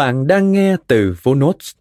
Bạn 0.00 0.26
đang 0.26 0.52
nghe 0.52 0.76
từ 0.86 1.14
Phonotes. 1.14 1.72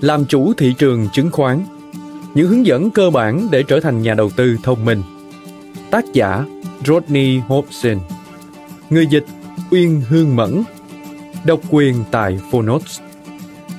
Làm 0.00 0.24
chủ 0.24 0.52
thị 0.54 0.74
trường 0.78 1.08
chứng 1.12 1.30
khoán, 1.30 1.64
Những 2.34 2.48
hướng 2.48 2.66
dẫn 2.66 2.90
cơ 2.90 3.10
bản 3.10 3.48
để 3.50 3.62
trở 3.62 3.80
thành 3.80 4.02
nhà 4.02 4.14
đầu 4.14 4.30
tư 4.36 4.56
thông 4.62 4.84
minh 4.84 5.02
Tác 5.90 6.04
giả 6.12 6.44
Rodney 6.86 7.38
Hobson 7.38 7.98
Người 8.90 9.06
dịch 9.06 9.24
Uyên 9.70 10.02
Hương 10.08 10.36
Mẫn 10.36 10.62
Độc 11.44 11.60
quyền 11.70 12.04
tại 12.10 12.38
Phonotes 12.52 13.00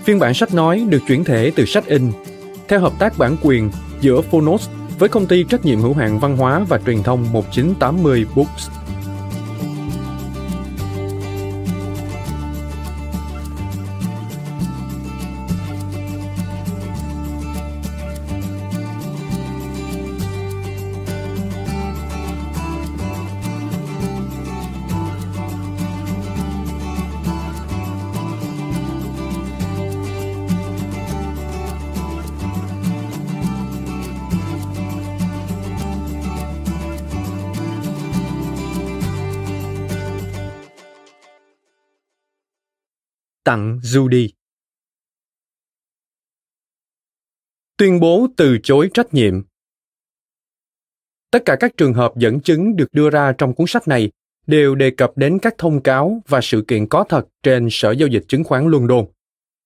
Phiên 0.03 0.19
bản 0.19 0.33
sách 0.33 0.53
nói 0.53 0.85
được 0.89 0.99
chuyển 1.07 1.23
thể 1.23 1.51
từ 1.55 1.65
sách 1.65 1.85
in, 1.85 2.11
theo 2.67 2.79
hợp 2.79 2.93
tác 2.99 3.17
bản 3.17 3.37
quyền 3.41 3.71
giữa 4.01 4.21
Phonotes 4.21 4.69
với 4.99 5.09
công 5.09 5.27
ty 5.27 5.43
trách 5.43 5.65
nhiệm 5.65 5.79
hữu 5.79 5.93
hạn 5.93 6.19
văn 6.19 6.37
hóa 6.37 6.65
và 6.69 6.79
truyền 6.85 7.03
thông 7.03 7.31
1980 7.31 8.25
Books. 8.35 8.69
Tặng 43.49 43.79
Judy. 43.83 44.29
Tuyên 47.77 47.99
bố 47.99 48.27
từ 48.37 48.57
chối 48.63 48.89
trách 48.93 49.13
nhiệm 49.13 49.41
Tất 51.31 51.39
cả 51.45 51.55
các 51.59 51.77
trường 51.77 51.93
hợp 51.93 52.13
dẫn 52.17 52.39
chứng 52.39 52.75
được 52.75 52.87
đưa 52.91 53.09
ra 53.09 53.33
trong 53.37 53.53
cuốn 53.53 53.67
sách 53.67 53.87
này 53.87 54.11
đều 54.47 54.75
đề 54.75 54.91
cập 54.91 55.11
đến 55.15 55.39
các 55.41 55.55
thông 55.57 55.81
cáo 55.81 56.21
và 56.27 56.41
sự 56.41 56.63
kiện 56.67 56.87
có 56.87 57.03
thật 57.09 57.27
trên 57.43 57.67
Sở 57.71 57.91
Giao 57.91 58.07
dịch 58.07 58.23
Chứng 58.27 58.43
khoán 58.43 58.67
London. 58.67 59.05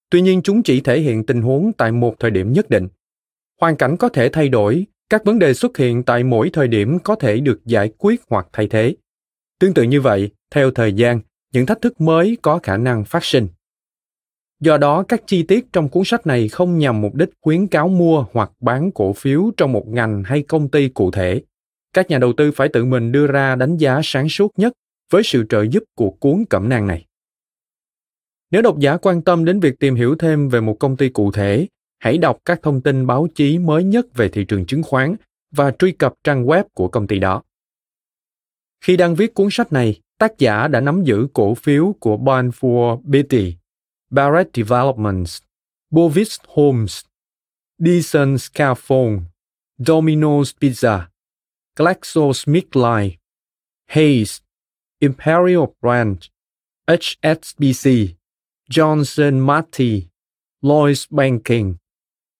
Tuy 0.09 0.21
nhiên 0.21 0.41
chúng 0.41 0.63
chỉ 0.63 0.81
thể 0.81 0.99
hiện 0.99 1.25
tình 1.25 1.41
huống 1.41 1.73
tại 1.73 1.91
một 1.91 2.15
thời 2.19 2.31
điểm 2.31 2.53
nhất 2.53 2.69
định. 2.69 2.87
Hoàn 3.61 3.75
cảnh 3.75 3.97
có 3.97 4.09
thể 4.09 4.29
thay 4.29 4.49
đổi, 4.49 4.85
các 5.09 5.25
vấn 5.25 5.39
đề 5.39 5.53
xuất 5.53 5.77
hiện 5.77 6.03
tại 6.03 6.23
mỗi 6.23 6.49
thời 6.53 6.67
điểm 6.67 6.99
có 6.99 7.15
thể 7.15 7.39
được 7.39 7.61
giải 7.65 7.91
quyết 7.97 8.21
hoặc 8.29 8.47
thay 8.53 8.67
thế. 8.67 8.95
Tương 9.59 9.73
tự 9.73 9.83
như 9.83 10.01
vậy, 10.01 10.31
theo 10.51 10.71
thời 10.71 10.93
gian, 10.93 11.19
những 11.53 11.65
thách 11.65 11.81
thức 11.81 12.01
mới 12.01 12.37
có 12.41 12.59
khả 12.63 12.77
năng 12.77 13.05
phát 13.05 13.25
sinh. 13.25 13.47
Do 14.63 14.77
đó, 14.77 15.03
các 15.03 15.23
chi 15.27 15.43
tiết 15.43 15.73
trong 15.73 15.89
cuốn 15.89 16.03
sách 16.05 16.27
này 16.27 16.47
không 16.47 16.77
nhằm 16.77 17.01
mục 17.01 17.15
đích 17.15 17.29
khuyến 17.41 17.67
cáo 17.67 17.87
mua 17.87 18.25
hoặc 18.31 18.51
bán 18.59 18.91
cổ 18.91 19.13
phiếu 19.13 19.51
trong 19.57 19.71
một 19.71 19.87
ngành 19.87 20.23
hay 20.23 20.43
công 20.43 20.69
ty 20.69 20.89
cụ 20.89 21.11
thể. 21.11 21.41
Các 21.93 22.09
nhà 22.09 22.17
đầu 22.17 22.33
tư 22.37 22.51
phải 22.51 22.69
tự 22.69 22.85
mình 22.85 23.11
đưa 23.11 23.27
ra 23.27 23.55
đánh 23.55 23.77
giá 23.77 24.01
sáng 24.03 24.29
suốt 24.29 24.51
nhất 24.57 24.73
với 25.11 25.23
sự 25.23 25.45
trợ 25.49 25.61
giúp 25.61 25.83
của 25.95 26.09
cuốn 26.09 26.43
cẩm 26.49 26.69
nang 26.69 26.87
này. 26.87 27.05
Nếu 28.51 28.61
độc 28.61 28.79
giả 28.79 28.97
quan 28.97 29.21
tâm 29.21 29.45
đến 29.45 29.59
việc 29.59 29.79
tìm 29.79 29.95
hiểu 29.95 30.15
thêm 30.15 30.49
về 30.49 30.61
một 30.61 30.79
công 30.79 30.97
ty 30.97 31.09
cụ 31.09 31.31
thể, 31.31 31.67
hãy 31.99 32.17
đọc 32.17 32.37
các 32.45 32.59
thông 32.63 32.81
tin 32.81 33.07
báo 33.07 33.27
chí 33.35 33.57
mới 33.59 33.83
nhất 33.83 34.05
về 34.15 34.29
thị 34.29 34.45
trường 34.45 34.65
chứng 34.65 34.83
khoán 34.83 35.15
và 35.55 35.71
truy 35.79 35.91
cập 35.91 36.13
trang 36.23 36.45
web 36.45 36.63
của 36.73 36.87
công 36.87 37.07
ty 37.07 37.19
đó. 37.19 37.43
Khi 38.81 38.97
đang 38.97 39.15
viết 39.15 39.33
cuốn 39.33 39.47
sách 39.51 39.73
này, 39.73 39.99
tác 40.19 40.37
giả 40.37 40.67
đã 40.67 40.81
nắm 40.81 41.03
giữ 41.03 41.27
cổ 41.33 41.55
phiếu 41.55 41.95
của 41.99 42.17
Balfour 42.17 43.01
Beatty 43.03 43.55
Barrett 44.13 44.53
Developments, 44.53 45.41
Bovis 45.91 46.37
Homes, 46.49 47.03
Dyson 47.81 48.37
Scaffold, 48.37 49.23
Domino's 49.81 50.53
Pizza, 50.53 51.09
GlaxoSmithKline, 51.75 53.17
Hayes, 53.87 54.41
Imperial 55.01 55.75
Branch, 55.81 56.29
HSBC, 56.87 58.15
Johnson 58.69 59.43
Matthey, 59.43 60.11
Lloyds 60.61 61.07
Banking, 61.07 61.79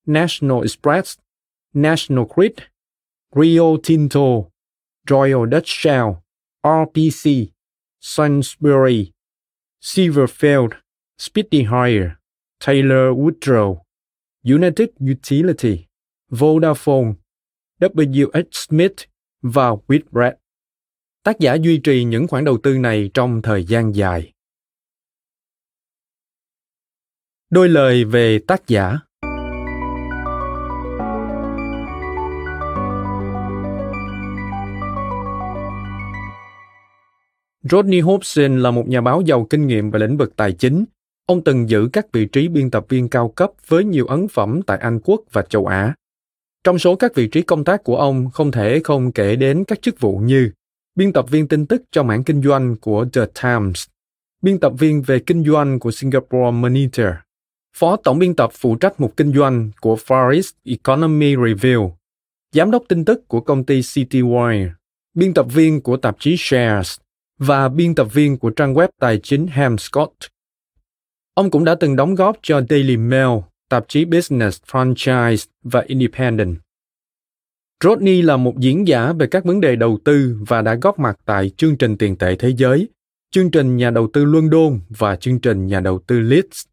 National 0.06 0.62
Express, 0.62 1.18
National 1.74 2.26
Grid, 2.26 2.68
Rio 3.34 3.78
Tinto, 3.78 4.52
Royal 5.10 5.48
Dutch 5.48 5.70
Shell, 5.70 6.22
RPC, 6.64 7.52
Sainsbury, 8.00 9.12
Silverfield, 9.82 10.76
Speedy 11.24 11.64
Hire, 11.64 12.16
Taylor 12.66 13.16
Woodrow, 13.16 13.78
United 14.44 14.90
Utility, 15.12 15.86
Vodafone, 16.30 17.14
WH 17.80 18.44
Smith 18.52 18.96
và 19.42 19.70
Whitbread. 19.88 20.34
Tác 21.24 21.40
giả 21.40 21.54
duy 21.54 21.78
trì 21.84 22.04
những 22.04 22.28
khoản 22.28 22.46
đầu 22.46 22.58
tư 22.64 22.78
này 22.78 23.12
trong 23.14 23.42
thời 23.42 23.64
gian 23.64 23.96
dài. 23.96 24.34
Đôi 27.50 27.70
lời 27.70 28.06
về 28.06 28.40
tác 28.48 28.68
giả 28.68 29.00
Rodney 37.62 38.00
Hobson 38.00 38.60
là 38.60 38.72
một 38.72 38.88
nhà 38.88 39.02
báo 39.02 39.22
giàu 39.22 39.48
kinh 39.50 39.68
nghiệm 39.68 39.92
về 39.92 40.00
lĩnh 40.00 40.18
vực 40.18 40.36
tài 40.36 40.52
chính 40.52 40.86
Ông 41.26 41.44
từng 41.44 41.70
giữ 41.70 41.90
các 41.94 42.12
vị 42.12 42.26
trí 42.26 42.48
biên 42.48 42.72
tập 42.72 42.86
viên 42.90 43.10
cao 43.10 43.30
cấp 43.30 43.52
với 43.68 43.84
nhiều 43.84 44.06
ấn 44.06 44.28
phẩm 44.28 44.62
tại 44.68 44.78
Anh 44.78 45.00
Quốc 45.04 45.22
và 45.32 45.42
châu 45.42 45.66
Á. 45.66 45.96
Trong 46.64 46.80
số 46.80 46.96
các 46.96 47.16
vị 47.16 47.28
trí 47.28 47.42
công 47.42 47.64
tác 47.64 47.84
của 47.84 47.98
ông 47.98 48.30
không 48.30 48.52
thể 48.52 48.82
không 48.84 49.12
kể 49.12 49.36
đến 49.36 49.64
các 49.68 49.82
chức 49.82 50.00
vụ 50.00 50.18
như 50.18 50.52
biên 50.96 51.14
tập 51.14 51.26
viên 51.30 51.48
tin 51.48 51.66
tức 51.66 51.82
cho 51.92 52.04
mảng 52.04 52.24
kinh 52.24 52.42
doanh 52.42 52.76
của 52.76 53.06
The 53.14 53.22
Times, 53.44 53.86
biên 54.42 54.60
tập 54.60 54.74
viên 54.80 55.02
về 55.02 55.20
kinh 55.20 55.44
doanh 55.44 55.80
của 55.80 55.92
Singapore 55.92 56.52
Monitor, 56.52 57.08
phó 57.78 57.96
tổng 57.96 58.20
biên 58.20 58.36
tập 58.36 58.50
phụ 58.54 58.76
trách 58.76 59.00
mục 59.00 59.18
kinh 59.18 59.34
doanh 59.34 59.72
của 59.82 59.96
Far 59.96 60.34
East 60.34 60.54
Economy 60.64 61.36
Review, 61.36 61.92
giám 62.52 62.72
đốc 62.72 62.84
tin 62.90 63.06
tức 63.06 63.28
của 63.28 63.42
công 63.42 63.64
ty 63.64 63.80
Citywire, 63.80 64.70
biên 65.14 65.34
tập 65.34 65.46
viên 65.54 65.82
của 65.82 65.98
tạp 65.98 66.16
chí 66.20 66.36
Shares 66.38 66.98
và 67.40 67.70
biên 67.70 67.96
tập 67.96 68.08
viên 68.14 68.38
của 68.38 68.50
trang 68.50 68.74
web 68.74 68.88
tài 69.00 69.20
chính 69.24 69.48
Hamscott. 69.48 70.14
Ông 71.36 71.52
cũng 71.52 71.64
đã 71.64 71.76
từng 71.76 71.96
đóng 71.96 72.16
góp 72.16 72.38
cho 72.42 72.62
Daily 72.70 72.98
Mail, 72.98 73.40
tạp 73.70 73.86
chí 73.88 74.06
Business, 74.06 74.62
Franchise 74.72 75.48
và 75.64 75.84
Independent. 75.88 76.56
Rodney 77.84 78.22
là 78.22 78.38
một 78.38 78.60
diễn 78.60 78.88
giả 78.88 79.14
về 79.14 79.28
các 79.28 79.46
vấn 79.46 79.62
đề 79.62 79.76
đầu 79.76 80.00
tư 80.04 80.38
và 80.48 80.62
đã 80.62 80.76
góp 80.76 81.00
mặt 81.00 81.20
tại 81.26 81.50
chương 81.58 81.78
trình 81.78 81.98
tiền 81.98 82.16
tệ 82.16 82.36
thế 82.36 82.54
giới, 82.58 82.90
chương 83.32 83.52
trình 83.52 83.78
nhà 83.78 83.90
đầu 83.90 84.08
tư 84.14 84.26
London 84.26 84.80
và 84.90 85.16
chương 85.16 85.40
trình 85.40 85.68
nhà 85.68 85.80
đầu 85.80 86.00
tư 86.08 86.20
Leeds. 86.20 86.66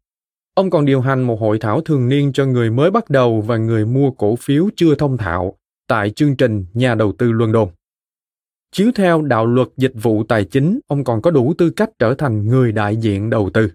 Ông 0.53 0.69
còn 0.69 0.85
điều 0.85 1.01
hành 1.01 1.21
một 1.21 1.39
hội 1.39 1.59
thảo 1.59 1.81
thường 1.81 2.09
niên 2.09 2.33
cho 2.33 2.45
người 2.45 2.69
mới 2.69 2.91
bắt 2.91 3.09
đầu 3.09 3.41
và 3.41 3.57
người 3.57 3.85
mua 3.85 4.11
cổ 4.11 4.35
phiếu 4.35 4.69
chưa 4.75 4.95
thông 4.95 5.17
thạo 5.17 5.57
tại 5.87 6.09
chương 6.09 6.35
trình 6.35 6.65
Nhà 6.73 6.95
đầu 6.95 7.13
tư 7.17 7.31
London. 7.31 7.67
Chiếu 8.71 8.91
theo 8.95 9.21
đạo 9.21 9.45
luật 9.45 9.67
dịch 9.77 9.93
vụ 10.01 10.23
tài 10.23 10.45
chính, 10.45 10.79
ông 10.87 11.03
còn 11.03 11.21
có 11.21 11.31
đủ 11.31 11.53
tư 11.57 11.69
cách 11.69 11.89
trở 11.99 12.13
thành 12.13 12.45
người 12.45 12.71
đại 12.71 12.95
diện 12.95 13.29
đầu 13.29 13.49
tư. 13.53 13.71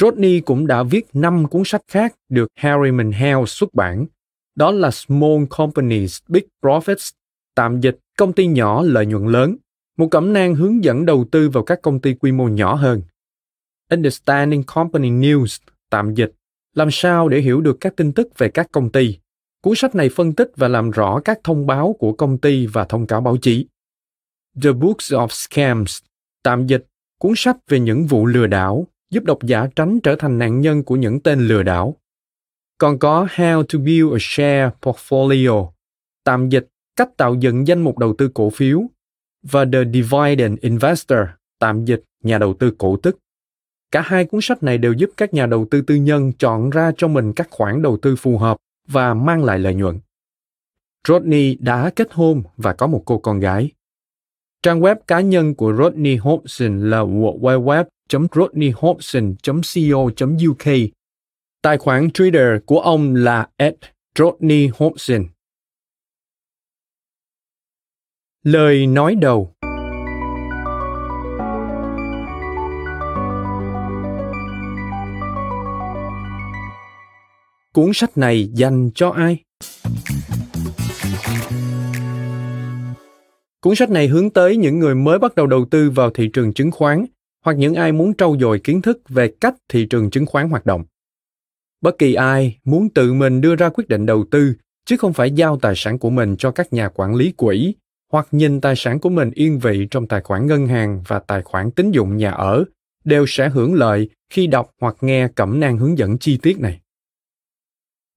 Rodney 0.00 0.40
cũng 0.40 0.66
đã 0.66 0.82
viết 0.82 1.06
5 1.12 1.46
cuốn 1.46 1.62
sách 1.64 1.82
khác 1.88 2.14
được 2.28 2.48
Harriman 2.56 3.12
Hale 3.12 3.44
xuất 3.46 3.74
bản. 3.74 4.06
Đó 4.54 4.70
là 4.70 4.90
Small 4.90 5.44
Companies 5.50 6.18
Big 6.28 6.42
Profits, 6.62 7.12
tạm 7.54 7.80
dịch 7.80 7.98
công 8.18 8.32
ty 8.32 8.46
nhỏ 8.46 8.82
lợi 8.82 9.06
nhuận 9.06 9.26
lớn, 9.26 9.56
một 9.96 10.08
cẩm 10.10 10.32
nang 10.32 10.54
hướng 10.54 10.84
dẫn 10.84 11.06
đầu 11.06 11.24
tư 11.30 11.48
vào 11.48 11.64
các 11.64 11.78
công 11.82 12.00
ty 12.00 12.14
quy 12.14 12.32
mô 12.32 12.48
nhỏ 12.48 12.74
hơn. 12.74 13.02
Understanding 13.90 14.62
Company 14.62 15.10
News, 15.10 15.58
tạm 15.90 16.14
dịch, 16.14 16.32
làm 16.74 16.88
sao 16.90 17.28
để 17.28 17.40
hiểu 17.40 17.60
được 17.60 17.76
các 17.80 17.96
tin 17.96 18.12
tức 18.12 18.38
về 18.38 18.48
các 18.48 18.68
công 18.72 18.92
ty. 18.92 19.18
Cuốn 19.62 19.74
sách 19.76 19.94
này 19.94 20.08
phân 20.08 20.32
tích 20.32 20.50
và 20.56 20.68
làm 20.68 20.90
rõ 20.90 21.20
các 21.24 21.38
thông 21.44 21.66
báo 21.66 21.96
của 21.98 22.12
công 22.12 22.38
ty 22.38 22.66
và 22.66 22.84
thông 22.84 23.06
cáo 23.06 23.20
báo 23.20 23.36
chí. 23.36 23.66
The 24.62 24.72
Books 24.72 25.12
of 25.12 25.28
Scams, 25.28 26.02
tạm 26.42 26.66
dịch, 26.66 26.86
cuốn 27.18 27.32
sách 27.36 27.56
về 27.68 27.80
những 27.80 28.06
vụ 28.06 28.26
lừa 28.26 28.46
đảo, 28.46 28.86
giúp 29.10 29.24
độc 29.24 29.38
giả 29.42 29.66
tránh 29.76 30.00
trở 30.00 30.16
thành 30.18 30.38
nạn 30.38 30.60
nhân 30.60 30.82
của 30.82 30.96
những 30.96 31.20
tên 31.20 31.40
lừa 31.40 31.62
đảo. 31.62 31.96
Còn 32.78 32.98
có 32.98 33.26
How 33.34 33.62
to 33.62 33.78
Build 33.78 34.12
a 34.12 34.18
Share 34.20 34.70
Portfolio, 34.82 35.70
tạm 36.24 36.48
dịch 36.48 36.66
cách 36.96 37.16
tạo 37.16 37.34
dựng 37.34 37.66
danh 37.66 37.82
mục 37.82 37.98
đầu 37.98 38.14
tư 38.18 38.30
cổ 38.34 38.50
phiếu 38.50 38.82
và 39.42 39.64
The 39.64 39.84
Dividend 39.92 40.58
Investor, 40.60 41.18
tạm 41.58 41.84
dịch 41.84 42.04
nhà 42.24 42.38
đầu 42.38 42.54
tư 42.54 42.72
cổ 42.78 42.96
tức. 42.96 43.18
Cả 43.90 44.00
hai 44.00 44.24
cuốn 44.24 44.40
sách 44.40 44.62
này 44.62 44.78
đều 44.78 44.92
giúp 44.92 45.10
các 45.16 45.34
nhà 45.34 45.46
đầu 45.46 45.66
tư 45.70 45.80
tư 45.80 45.94
nhân 45.94 46.32
chọn 46.38 46.70
ra 46.70 46.92
cho 46.96 47.08
mình 47.08 47.32
các 47.32 47.48
khoản 47.50 47.82
đầu 47.82 47.98
tư 48.02 48.16
phù 48.16 48.38
hợp 48.38 48.56
và 48.88 49.14
mang 49.14 49.44
lại 49.44 49.58
lợi 49.58 49.74
nhuận. 49.74 49.98
Rodney 51.08 51.54
đã 51.54 51.90
kết 51.96 52.08
hôn 52.10 52.42
và 52.56 52.72
có 52.72 52.86
một 52.86 53.02
cô 53.04 53.18
con 53.18 53.40
gái. 53.40 53.70
Trang 54.62 54.80
web 54.80 54.96
cá 55.06 55.20
nhân 55.20 55.54
của 55.54 55.72
Rodney 55.78 56.16
Hobson 56.16 56.90
là 56.90 56.98
www 57.00 57.84
rodneyhobson.co.uk. 58.32 60.66
Tài 61.62 61.78
khoản 61.78 62.08
Twitter 62.08 62.60
của 62.66 62.80
ông 62.80 63.14
là 63.14 63.48
at 63.56 63.74
Hobson. 64.78 65.24
Lời 68.42 68.86
nói 68.86 69.14
đầu 69.14 69.54
Cuốn 77.72 77.90
sách 77.94 78.18
này 78.18 78.48
dành 78.54 78.90
cho 78.94 79.10
ai? 79.10 79.44
Cuốn 83.60 83.74
sách 83.74 83.90
này 83.90 84.06
hướng 84.06 84.30
tới 84.30 84.56
những 84.56 84.78
người 84.78 84.94
mới 84.94 85.18
bắt 85.18 85.34
đầu 85.34 85.46
đầu 85.46 85.66
tư 85.70 85.90
vào 85.90 86.10
thị 86.10 86.30
trường 86.32 86.52
chứng 86.52 86.70
khoán 86.70 87.06
hoặc 87.44 87.58
những 87.58 87.74
ai 87.74 87.92
muốn 87.92 88.14
trau 88.14 88.36
dồi 88.40 88.58
kiến 88.58 88.82
thức 88.82 89.00
về 89.08 89.32
cách 89.40 89.54
thị 89.68 89.86
trường 89.90 90.10
chứng 90.10 90.26
khoán 90.26 90.50
hoạt 90.50 90.66
động. 90.66 90.84
Bất 91.80 91.98
kỳ 91.98 92.14
ai 92.14 92.58
muốn 92.64 92.88
tự 92.90 93.12
mình 93.12 93.40
đưa 93.40 93.56
ra 93.56 93.68
quyết 93.68 93.88
định 93.88 94.06
đầu 94.06 94.24
tư, 94.30 94.54
chứ 94.86 94.96
không 94.96 95.12
phải 95.12 95.30
giao 95.30 95.58
tài 95.58 95.72
sản 95.76 95.98
của 95.98 96.10
mình 96.10 96.36
cho 96.36 96.50
các 96.50 96.72
nhà 96.72 96.88
quản 96.88 97.14
lý 97.14 97.32
quỹ, 97.32 97.74
hoặc 98.12 98.28
nhìn 98.30 98.60
tài 98.60 98.76
sản 98.76 99.00
của 99.00 99.08
mình 99.08 99.30
yên 99.34 99.58
vị 99.58 99.88
trong 99.90 100.06
tài 100.06 100.20
khoản 100.20 100.46
ngân 100.46 100.66
hàng 100.66 101.02
và 101.06 101.18
tài 101.18 101.42
khoản 101.42 101.70
tín 101.70 101.90
dụng 101.90 102.16
nhà 102.16 102.30
ở, 102.30 102.64
đều 103.04 103.26
sẽ 103.28 103.48
hưởng 103.48 103.74
lợi 103.74 104.08
khi 104.30 104.46
đọc 104.46 104.70
hoặc 104.80 104.96
nghe 105.00 105.28
cẩm 105.28 105.60
nang 105.60 105.78
hướng 105.78 105.98
dẫn 105.98 106.18
chi 106.18 106.38
tiết 106.42 106.60
này. 106.60 106.80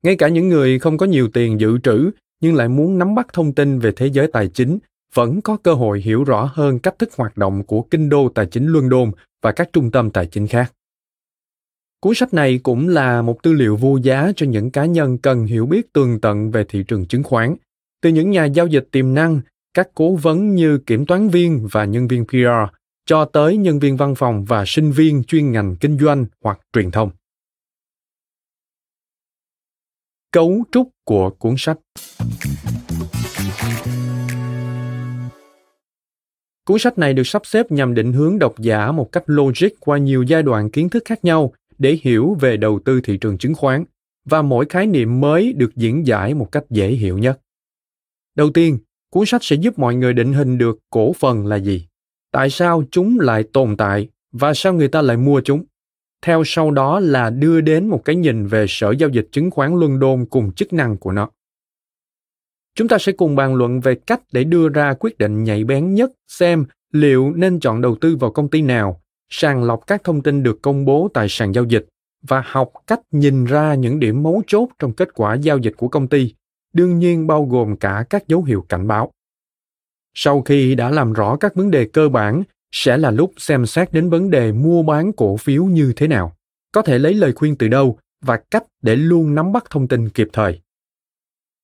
Ngay 0.03 0.15
cả 0.15 0.27
những 0.27 0.49
người 0.49 0.79
không 0.79 0.97
có 0.97 1.05
nhiều 1.05 1.29
tiền 1.33 1.59
dự 1.59 1.77
trữ, 1.83 2.11
nhưng 2.41 2.55
lại 2.55 2.69
muốn 2.69 2.97
nắm 2.97 3.15
bắt 3.15 3.27
thông 3.33 3.53
tin 3.53 3.79
về 3.79 3.91
thế 3.95 4.07
giới 4.07 4.27
tài 4.33 4.47
chính 4.47 4.79
vẫn 5.13 5.41
có 5.41 5.57
cơ 5.57 5.73
hội 5.73 6.01
hiểu 6.01 6.23
rõ 6.23 6.51
hơn 6.53 6.79
cách 6.79 6.99
thức 6.99 7.09
hoạt 7.15 7.37
động 7.37 7.63
của 7.63 7.81
kinh 7.81 8.09
đô 8.09 8.29
tài 8.29 8.45
chính 8.45 8.67
luân 8.67 8.89
đôn 8.89 9.11
và 9.41 9.51
các 9.51 9.69
trung 9.73 9.91
tâm 9.91 10.09
tài 10.09 10.25
chính 10.25 10.47
khác. 10.47 10.73
Cuốn 12.01 12.15
sách 12.15 12.33
này 12.33 12.59
cũng 12.63 12.87
là 12.87 13.21
một 13.21 13.43
tư 13.43 13.53
liệu 13.53 13.75
vô 13.75 13.97
giá 13.97 14.31
cho 14.35 14.45
những 14.45 14.71
cá 14.71 14.85
nhân 14.85 15.17
cần 15.17 15.45
hiểu 15.45 15.65
biết 15.65 15.93
tường 15.93 16.21
tận 16.21 16.51
về 16.51 16.65
thị 16.69 16.83
trường 16.87 17.05
chứng 17.05 17.23
khoán, 17.23 17.55
từ 18.01 18.09
những 18.09 18.31
nhà 18.31 18.45
giao 18.45 18.67
dịch 18.67 18.87
tiềm 18.91 19.13
năng, 19.13 19.41
các 19.73 19.89
cố 19.95 20.15
vấn 20.15 20.55
như 20.55 20.77
kiểm 20.77 21.05
toán 21.05 21.29
viên 21.29 21.67
và 21.71 21.85
nhân 21.85 22.07
viên 22.07 22.25
PR, 22.25 22.75
cho 23.05 23.25
tới 23.25 23.57
nhân 23.57 23.79
viên 23.79 23.97
văn 23.97 24.15
phòng 24.15 24.45
và 24.45 24.63
sinh 24.67 24.91
viên 24.91 25.23
chuyên 25.23 25.51
ngành 25.51 25.75
kinh 25.75 25.97
doanh 25.99 26.25
hoặc 26.43 26.59
truyền 26.73 26.91
thông. 26.91 27.11
Cấu 30.31 30.63
trúc 30.71 30.89
của 31.05 31.29
cuốn 31.29 31.55
sách 31.57 31.77
Cuốn 36.71 36.79
sách 36.79 36.97
này 36.97 37.13
được 37.13 37.27
sắp 37.27 37.45
xếp 37.45 37.71
nhằm 37.71 37.93
định 37.93 38.13
hướng 38.13 38.39
độc 38.39 38.59
giả 38.59 38.91
một 38.91 39.11
cách 39.11 39.23
logic 39.27 39.69
qua 39.79 39.97
nhiều 39.97 40.23
giai 40.23 40.43
đoạn 40.43 40.69
kiến 40.69 40.89
thức 40.89 41.03
khác 41.05 41.25
nhau 41.25 41.53
để 41.77 41.97
hiểu 42.01 42.37
về 42.39 42.57
đầu 42.57 42.79
tư 42.85 43.01
thị 43.03 43.17
trường 43.17 43.37
chứng 43.37 43.55
khoán 43.55 43.83
và 44.25 44.41
mỗi 44.41 44.65
khái 44.69 44.87
niệm 44.87 45.19
mới 45.21 45.53
được 45.53 45.75
diễn 45.75 46.07
giải 46.07 46.33
một 46.33 46.51
cách 46.51 46.63
dễ 46.69 46.87
hiểu 46.87 47.17
nhất. 47.17 47.39
Đầu 48.35 48.49
tiên, 48.49 48.77
cuốn 49.09 49.25
sách 49.25 49.43
sẽ 49.43 49.55
giúp 49.55 49.79
mọi 49.79 49.95
người 49.95 50.13
định 50.13 50.33
hình 50.33 50.57
được 50.57 50.79
cổ 50.89 51.13
phần 51.13 51.45
là 51.45 51.55
gì, 51.55 51.87
tại 52.31 52.49
sao 52.49 52.83
chúng 52.91 53.19
lại 53.19 53.43
tồn 53.53 53.77
tại 53.77 54.07
và 54.31 54.53
sao 54.53 54.73
người 54.73 54.87
ta 54.87 55.01
lại 55.01 55.17
mua 55.17 55.41
chúng. 55.41 55.63
Theo 56.21 56.43
sau 56.45 56.71
đó 56.71 56.99
là 56.99 57.29
đưa 57.29 57.61
đến 57.61 57.87
một 57.87 58.05
cái 58.05 58.15
nhìn 58.15 58.47
về 58.47 58.65
sở 58.69 58.91
giao 58.91 59.09
dịch 59.09 59.27
chứng 59.31 59.51
khoán 59.51 59.79
London 59.79 60.25
cùng 60.25 60.51
chức 60.53 60.73
năng 60.73 60.97
của 60.97 61.11
nó. 61.11 61.29
Chúng 62.75 62.87
ta 62.87 62.97
sẽ 62.97 63.11
cùng 63.11 63.35
bàn 63.35 63.55
luận 63.55 63.79
về 63.79 63.95
cách 63.95 64.21
để 64.31 64.43
đưa 64.43 64.69
ra 64.69 64.93
quyết 64.93 65.17
định 65.17 65.43
nhạy 65.43 65.63
bén 65.63 65.93
nhất 65.93 66.11
xem 66.27 66.65
liệu 66.91 67.33
nên 67.35 67.59
chọn 67.59 67.81
đầu 67.81 67.95
tư 67.95 68.15
vào 68.15 68.31
công 68.31 68.49
ty 68.49 68.61
nào, 68.61 69.01
sàng 69.29 69.63
lọc 69.63 69.87
các 69.87 70.03
thông 70.03 70.21
tin 70.21 70.43
được 70.43 70.61
công 70.61 70.85
bố 70.85 71.07
tại 71.13 71.29
sàn 71.29 71.55
giao 71.55 71.63
dịch 71.63 71.85
và 72.21 72.43
học 72.45 72.71
cách 72.87 72.99
nhìn 73.11 73.45
ra 73.45 73.75
những 73.75 73.99
điểm 73.99 74.23
mấu 74.23 74.43
chốt 74.47 74.69
trong 74.79 74.93
kết 74.93 75.13
quả 75.13 75.33
giao 75.35 75.57
dịch 75.57 75.73
của 75.77 75.87
công 75.87 76.07
ty, 76.07 76.33
đương 76.73 76.99
nhiên 76.99 77.27
bao 77.27 77.45
gồm 77.45 77.75
cả 77.75 78.05
các 78.09 78.27
dấu 78.27 78.43
hiệu 78.43 78.65
cảnh 78.69 78.87
báo. 78.87 79.11
Sau 80.13 80.41
khi 80.41 80.75
đã 80.75 80.89
làm 80.89 81.13
rõ 81.13 81.35
các 81.35 81.55
vấn 81.55 81.71
đề 81.71 81.85
cơ 81.85 82.09
bản, 82.09 82.43
sẽ 82.71 82.97
là 82.97 83.11
lúc 83.11 83.33
xem 83.37 83.65
xét 83.65 83.93
đến 83.93 84.09
vấn 84.09 84.29
đề 84.29 84.51
mua 84.51 84.83
bán 84.83 85.13
cổ 85.13 85.37
phiếu 85.37 85.63
như 85.63 85.93
thế 85.95 86.07
nào, 86.07 86.35
có 86.71 86.81
thể 86.81 86.99
lấy 86.99 87.13
lời 87.13 87.33
khuyên 87.33 87.55
từ 87.55 87.67
đâu 87.67 87.97
và 88.21 88.37
cách 88.37 88.63
để 88.81 88.95
luôn 88.95 89.35
nắm 89.35 89.51
bắt 89.51 89.65
thông 89.69 89.87
tin 89.87 90.09
kịp 90.09 90.27
thời. 90.33 90.61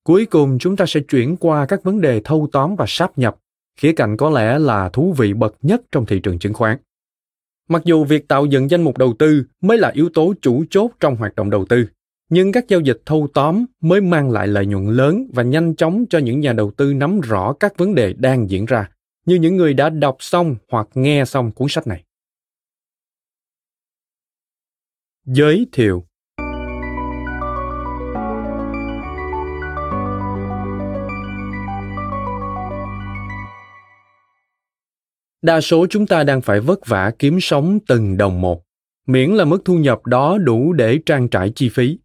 Cuối 0.08 0.26
cùng 0.26 0.58
chúng 0.60 0.76
ta 0.76 0.86
sẽ 0.88 1.00
chuyển 1.00 1.38
qua 1.38 1.66
các 1.66 1.84
vấn 1.84 2.02
đề 2.02 2.22
thâu 2.24 2.48
tóm 2.52 2.76
và 2.76 2.86
sáp 2.88 3.18
nhập, 3.18 3.38
khía 3.80 3.94
cạnh 3.94 4.18
có 4.18 4.30
lẽ 4.30 4.60
là 4.60 4.90
thú 4.90 5.14
vị 5.18 5.34
bậc 5.34 5.56
nhất 5.62 5.82
trong 5.92 6.06
thị 6.06 6.20
trường 6.20 6.40
chứng 6.40 6.54
khoán. 6.54 6.78
Mặc 7.70 7.82
dù 7.86 8.04
việc 8.04 8.28
tạo 8.28 8.46
dựng 8.46 8.70
danh 8.70 8.82
mục 8.82 8.98
đầu 8.98 9.14
tư 9.20 9.44
mới 9.62 9.78
là 9.78 9.90
yếu 9.90 10.10
tố 10.14 10.34
chủ 10.42 10.64
chốt 10.70 10.92
trong 11.00 11.16
hoạt 11.16 11.36
động 11.36 11.50
đầu 11.50 11.66
tư, 11.66 11.88
nhưng 12.30 12.52
các 12.52 12.68
giao 12.68 12.80
dịch 12.80 13.02
thâu 13.06 13.28
tóm 13.34 13.66
mới 13.82 14.02
mang 14.02 14.32
lại 14.32 14.48
lợi 14.48 14.66
nhuận 14.66 14.88
lớn 14.88 15.28
và 15.34 15.44
nhanh 15.44 15.76
chóng 15.76 16.06
cho 16.10 16.20
những 16.20 16.40
nhà 16.40 16.54
đầu 16.54 16.72
tư 16.72 16.94
nắm 16.94 17.22
rõ 17.22 17.54
các 17.54 17.78
vấn 17.78 17.96
đề 17.96 18.14
đang 18.14 18.50
diễn 18.50 18.66
ra, 18.66 18.90
như 19.26 19.36
những 19.36 19.56
người 19.56 19.74
đã 19.74 19.90
đọc 19.90 20.18
xong 20.20 20.56
hoặc 20.72 20.88
nghe 20.94 21.26
xong 21.26 21.52
cuốn 21.52 21.68
sách 21.70 21.88
này. 21.88 22.04
Giới 25.26 25.68
thiệu 25.72 26.07
Đa 35.48 35.62
số 35.62 35.88
chúng 35.90 36.08
ta 36.08 36.24
đang 36.24 36.42
phải 36.42 36.60
vất 36.60 36.88
vả 36.88 37.12
kiếm 37.20 37.40
sống 37.42 37.80
từng 37.88 38.18
đồng 38.18 38.42
một, 38.42 38.64
miễn 39.08 39.32
là 39.32 39.46
mức 39.46 39.62
thu 39.66 39.78
nhập 39.78 40.06
đó 40.06 40.38
đủ 40.38 40.74
để 40.74 41.00
trang 41.06 41.28
trải 41.28 41.52
chi 41.56 41.70
phí. 41.70 42.00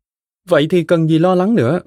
Vậy 0.49 0.67
thì 0.71 0.85
cần 0.85 1.09
gì 1.09 1.19
lo 1.19 1.35
lắng 1.35 1.55
nữa? 1.55 1.81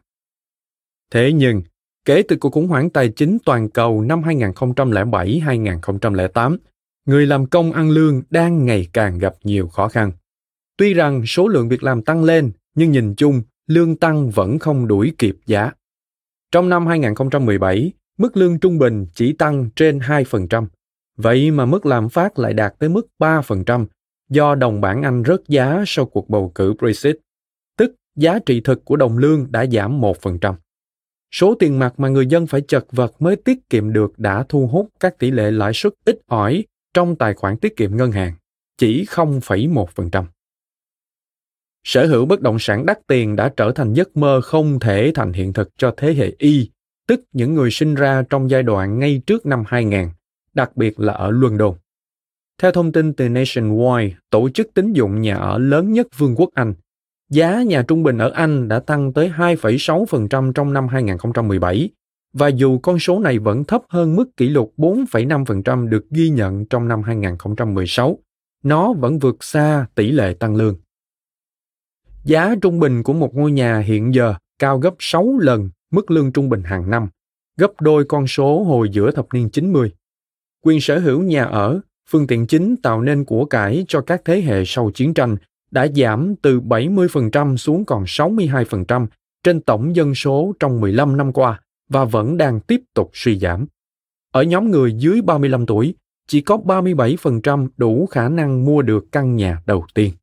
Thế 1.12 1.34
nhưng, 1.34 1.62
kể 2.06 2.24
từ 2.28 2.36
cuộc 2.36 2.50
khủng 2.50 2.68
hoảng 2.68 2.90
tài 2.90 3.10
chính 3.10 3.38
toàn 3.46 3.70
cầu 3.70 4.02
năm 4.02 4.22
2007-2008, 4.22 6.58
người 7.06 7.26
làm 7.26 7.46
công 7.46 7.72
ăn 7.72 7.90
lương 7.90 8.22
đang 8.30 8.66
ngày 8.66 8.88
càng 8.94 9.18
gặp 9.18 9.34
nhiều 9.44 9.68
khó 9.68 9.88
khăn. 9.88 10.12
Tuy 10.78 10.94
rằng 10.94 11.26
số 11.26 11.48
lượng 11.48 11.70
việc 11.70 11.84
làm 11.84 12.02
tăng 12.02 12.24
lên, 12.24 12.52
nhưng 12.76 12.92
nhìn 12.92 13.16
chung, 13.16 13.42
lương 13.68 13.96
tăng 13.96 14.30
vẫn 14.30 14.60
không 14.60 14.88
đuổi 14.88 15.14
kịp 15.18 15.36
giá. 15.46 15.72
Trong 16.52 16.70
năm 16.70 16.88
2017, 16.88 17.92
mức 18.18 18.38
lương 18.38 18.60
trung 18.60 18.78
bình 18.78 19.06
chỉ 19.14 19.34
tăng 19.34 19.70
trên 19.76 20.00
2%, 20.00 20.66
Vậy 21.18 21.52
mà 21.52 21.66
mức 21.66 21.86
lạm 21.86 22.10
phát 22.10 22.40
lại 22.40 22.54
đạt 22.54 22.74
tới 22.80 22.90
mức 22.90 23.08
3% 23.20 23.86
do 24.30 24.56
đồng 24.56 24.82
bảng 24.82 25.04
Anh 25.04 25.24
rớt 25.28 25.42
giá 25.48 25.84
sau 25.88 26.06
cuộc 26.06 26.30
bầu 26.30 26.52
cử 26.56 26.74
Brexit, 26.80 27.16
tức 27.78 27.96
giá 28.16 28.40
trị 28.46 28.62
thực 28.62 28.86
của 28.86 28.96
đồng 28.96 29.18
lương 29.18 29.52
đã 29.52 29.66
giảm 29.66 30.02
1%. 30.02 30.56
Số 31.32 31.56
tiền 31.56 31.80
mặt 31.80 31.94
mà 31.98 32.08
người 32.08 32.28
dân 32.28 32.48
phải 32.48 32.62
chật 32.62 32.86
vật 32.92 33.22
mới 33.22 33.36
tiết 33.36 33.70
kiệm 33.70 33.94
được 33.94 34.20
đã 34.20 34.46
thu 34.50 34.68
hút 34.68 34.90
các 35.00 35.20
tỷ 35.20 35.32
lệ 35.32 35.52
lãi 35.52 35.74
suất 35.74 35.94
ít 36.06 36.20
ỏi 36.28 36.66
trong 36.94 37.16
tài 37.16 37.34
khoản 37.34 37.58
tiết 37.58 37.78
kiệm 37.78 37.98
ngân 37.98 38.12
hàng, 38.12 38.34
chỉ 38.78 39.06
0,1%. 39.06 40.26
Sở 41.84 42.08
hữu 42.08 42.26
bất 42.26 42.42
động 42.42 42.60
sản 42.60 42.86
đắt 42.86 43.08
tiền 43.08 43.36
đã 43.36 43.54
trở 43.58 43.72
thành 43.72 43.94
giấc 43.94 44.18
mơ 44.18 44.42
không 44.44 44.80
thể 44.80 45.12
thành 45.16 45.34
hiện 45.34 45.54
thực 45.54 45.70
cho 45.78 45.94
thế 45.98 46.14
hệ 46.14 46.32
Y 46.38 46.70
tức 47.08 47.22
những 47.34 47.56
người 47.56 47.72
sinh 47.72 47.96
ra 47.96 48.24
trong 48.30 48.50
giai 48.50 48.64
đoạn 48.64 49.00
ngay 49.00 49.22
trước 49.28 49.46
năm 49.46 49.64
2000, 49.68 50.10
đặc 50.56 50.78
biệt 50.78 51.00
là 51.00 51.14
ở 51.14 51.32
London. 51.32 51.74
Theo 52.62 52.72
thông 52.72 52.92
tin 52.92 53.14
từ 53.14 53.28
Nationwide, 53.28 54.12
tổ 54.30 54.50
chức 54.50 54.74
tín 54.74 54.94
dụng 54.94 55.22
nhà 55.22 55.36
ở 55.36 55.58
lớn 55.58 55.94
nhất 55.94 56.08
Vương 56.18 56.36
quốc 56.36 56.50
Anh, 56.54 56.74
giá 57.30 57.64
nhà 57.64 57.84
trung 57.88 58.04
bình 58.04 58.18
ở 58.18 58.30
Anh 58.30 58.68
đã 58.68 58.80
tăng 58.80 59.14
tới 59.14 59.32
2,6% 59.38 60.52
trong 60.54 60.74
năm 60.74 60.88
2017, 60.88 61.90
và 62.34 62.48
dù 62.48 62.80
con 62.80 63.00
số 63.00 63.20
này 63.20 63.40
vẫn 63.40 63.64
thấp 63.64 63.82
hơn 63.90 64.16
mức 64.16 64.38
kỷ 64.38 64.50
lục 64.50 64.74
4,5% 64.78 65.90
được 65.90 66.06
ghi 66.10 66.30
nhận 66.30 66.66
trong 66.66 66.88
năm 66.88 67.04
2016, 67.04 68.20
nó 68.64 68.94
vẫn 68.94 69.20
vượt 69.20 69.44
xa 69.44 69.86
tỷ 69.96 70.12
lệ 70.12 70.34
tăng 70.40 70.56
lương. 70.56 70.76
Giá 72.24 72.56
trung 72.62 72.80
bình 72.80 73.04
của 73.04 73.14
một 73.14 73.36
ngôi 73.36 73.52
nhà 73.52 73.80
hiện 73.80 74.14
giờ 74.14 74.36
cao 74.60 74.80
gấp 74.80 74.94
6 75.00 75.38
lần 75.40 75.70
mức 75.92 76.12
lương 76.12 76.32
trung 76.32 76.50
bình 76.50 76.64
hàng 76.64 76.90
năm, 76.90 77.08
gấp 77.58 77.82
đôi 77.82 78.06
con 78.06 78.28
số 78.28 78.64
hồi 78.64 78.90
giữa 78.90 79.12
thập 79.12 79.26
niên 79.34 79.50
90. 79.50 79.92
Quyền 80.66 80.82
sở 80.82 81.00
hữu 81.00 81.22
nhà 81.22 81.44
ở, 81.44 81.80
phương 82.10 82.28
tiện 82.28 82.48
chính 82.48 82.76
tạo 82.76 83.02
nên 83.02 83.26
của 83.26 83.46
cải 83.46 83.86
cho 83.88 84.02
các 84.02 84.22
thế 84.26 84.42
hệ 84.42 84.64
sau 84.66 84.92
chiến 84.94 85.14
tranh 85.14 85.38
đã 85.72 85.88
giảm 85.96 86.36
từ 86.42 86.60
70% 86.60 87.58
xuống 87.58 87.86
còn 87.86 88.04
62% 88.04 89.08
trên 89.44 89.62
tổng 89.62 89.96
dân 89.96 90.16
số 90.16 90.54
trong 90.60 90.82
15 90.82 91.18
năm 91.18 91.34
qua 91.34 91.62
và 91.90 92.06
vẫn 92.06 92.38
đang 92.38 92.60
tiếp 92.60 92.82
tục 92.94 93.10
suy 93.14 93.40
giảm. 93.40 93.66
Ở 94.32 94.44
nhóm 94.44 94.72
người 94.72 94.94
dưới 94.94 95.22
35 95.22 95.66
tuổi, 95.66 95.96
chỉ 96.28 96.42
có 96.42 96.58
37% 96.58 97.68
đủ 97.78 98.06
khả 98.06 98.30
năng 98.30 98.66
mua 98.66 98.82
được 98.82 99.06
căn 99.12 99.36
nhà 99.36 99.62
đầu 99.66 99.86
tiên. 99.94 100.14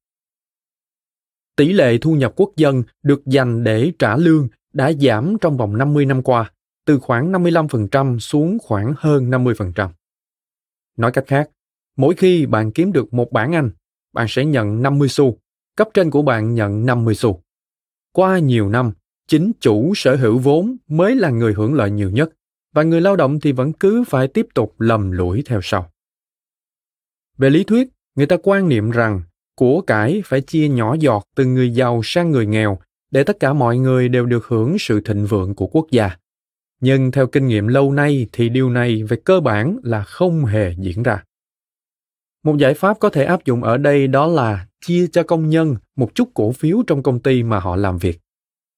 Tỷ 1.57 1.73
lệ 1.73 1.99
thu 1.99 2.15
nhập 2.15 2.33
quốc 2.37 2.51
dân 2.57 2.83
được 3.03 3.27
dành 3.27 3.65
để 3.65 3.93
trả 3.99 4.17
lương 4.17 4.49
đã 4.73 4.93
giảm 4.93 5.37
trong 5.41 5.57
vòng 5.57 5.79
50 5.79 6.07
năm 6.07 6.23
qua, 6.23 6.51
từ 6.87 6.99
khoảng 6.99 7.33
55% 7.33 8.19
xuống 8.19 8.59
khoảng 8.63 8.95
hơn 8.97 9.31
50%. 9.31 9.89
Nói 10.97 11.13
cách 11.13 11.25
khác, 11.27 11.51
mỗi 11.97 12.15
khi 12.15 12.47
bạn 12.47 12.73
kiếm 12.73 12.93
được 12.93 13.15
một 13.15 13.33
bảng 13.33 13.53
Anh, 13.53 13.71
bạn 14.13 14.27
sẽ 14.29 14.45
nhận 14.45 14.83
50 14.83 15.09
xu, 15.09 15.39
cấp 15.77 15.89
trên 15.95 16.11
của 16.11 16.23
bạn 16.23 16.55
nhận 16.55 16.87
50 16.87 17.15
xu. 17.15 17.43
Qua 18.13 18.39
nhiều 18.39 18.69
năm, 18.69 18.93
chính 19.29 19.53
chủ 19.61 19.93
sở 19.97 20.17
hữu 20.17 20.39
vốn 20.39 20.77
mới 20.89 21.17
là 21.17 21.31
người 21.31 21.53
hưởng 21.53 21.75
lợi 21.75 21.91
nhiều 21.91 22.11
nhất 22.11 22.31
và 22.73 22.83
người 22.83 23.01
lao 23.01 23.17
động 23.17 23.41
thì 23.41 23.53
vẫn 23.53 23.73
cứ 23.73 24.05
phải 24.09 24.29
tiếp 24.29 24.47
tục 24.55 24.81
lầm 24.81 25.11
lũi 25.11 25.43
theo 25.47 25.61
sau. 25.63 25.93
Về 27.39 27.51
lý 27.51 27.65
thuyết, 27.65 27.89
người 28.15 28.27
ta 28.27 28.37
quan 28.43 28.69
niệm 28.69 28.91
rằng 28.91 29.23
của 29.57 29.81
cải 29.81 30.23
phải 30.25 30.41
chia 30.41 30.69
nhỏ 30.69 30.97
giọt 31.01 31.25
từ 31.37 31.45
người 31.45 31.71
giàu 31.71 32.01
sang 32.05 32.31
người 32.31 32.47
nghèo 32.47 32.79
để 33.11 33.25
tất 33.25 33.41
cả 33.41 33.53
mọi 33.53 33.79
người 33.79 34.09
đều 34.09 34.27
được 34.27 34.47
hưởng 34.47 34.77
sự 34.79 35.01
thịnh 35.01 35.27
vượng 35.27 35.55
của 35.55 35.67
quốc 35.67 35.87
gia. 35.91 36.17
Nhưng 36.83 37.11
theo 37.11 37.27
kinh 37.27 37.47
nghiệm 37.47 37.67
lâu 37.67 37.93
nay 37.93 38.27
thì 38.33 38.49
điều 38.49 38.71
này 38.71 39.03
về 39.03 39.17
cơ 39.25 39.41
bản 39.41 39.77
là 39.83 40.03
không 40.03 40.45
hề 40.45 40.75
diễn 40.79 41.03
ra. 41.03 41.25
Một 42.45 42.57
giải 42.59 42.75
pháp 42.75 42.99
có 43.01 43.09
thể 43.09 43.25
áp 43.25 43.45
dụng 43.45 43.63
ở 43.63 43.77
đây 43.79 44.07
đó 44.07 44.27
là 44.27 44.67
chia 44.81 45.07
cho 45.13 45.23
công 45.23 45.51
nhân 45.51 45.77
một 45.97 46.15
chút 46.15 46.31
cổ 46.35 46.53
phiếu 46.53 46.83
trong 46.87 47.03
công 47.03 47.21
ty 47.21 47.43
mà 47.43 47.61
họ 47.61 47.77
làm 47.77 47.99
việc. 47.99 48.21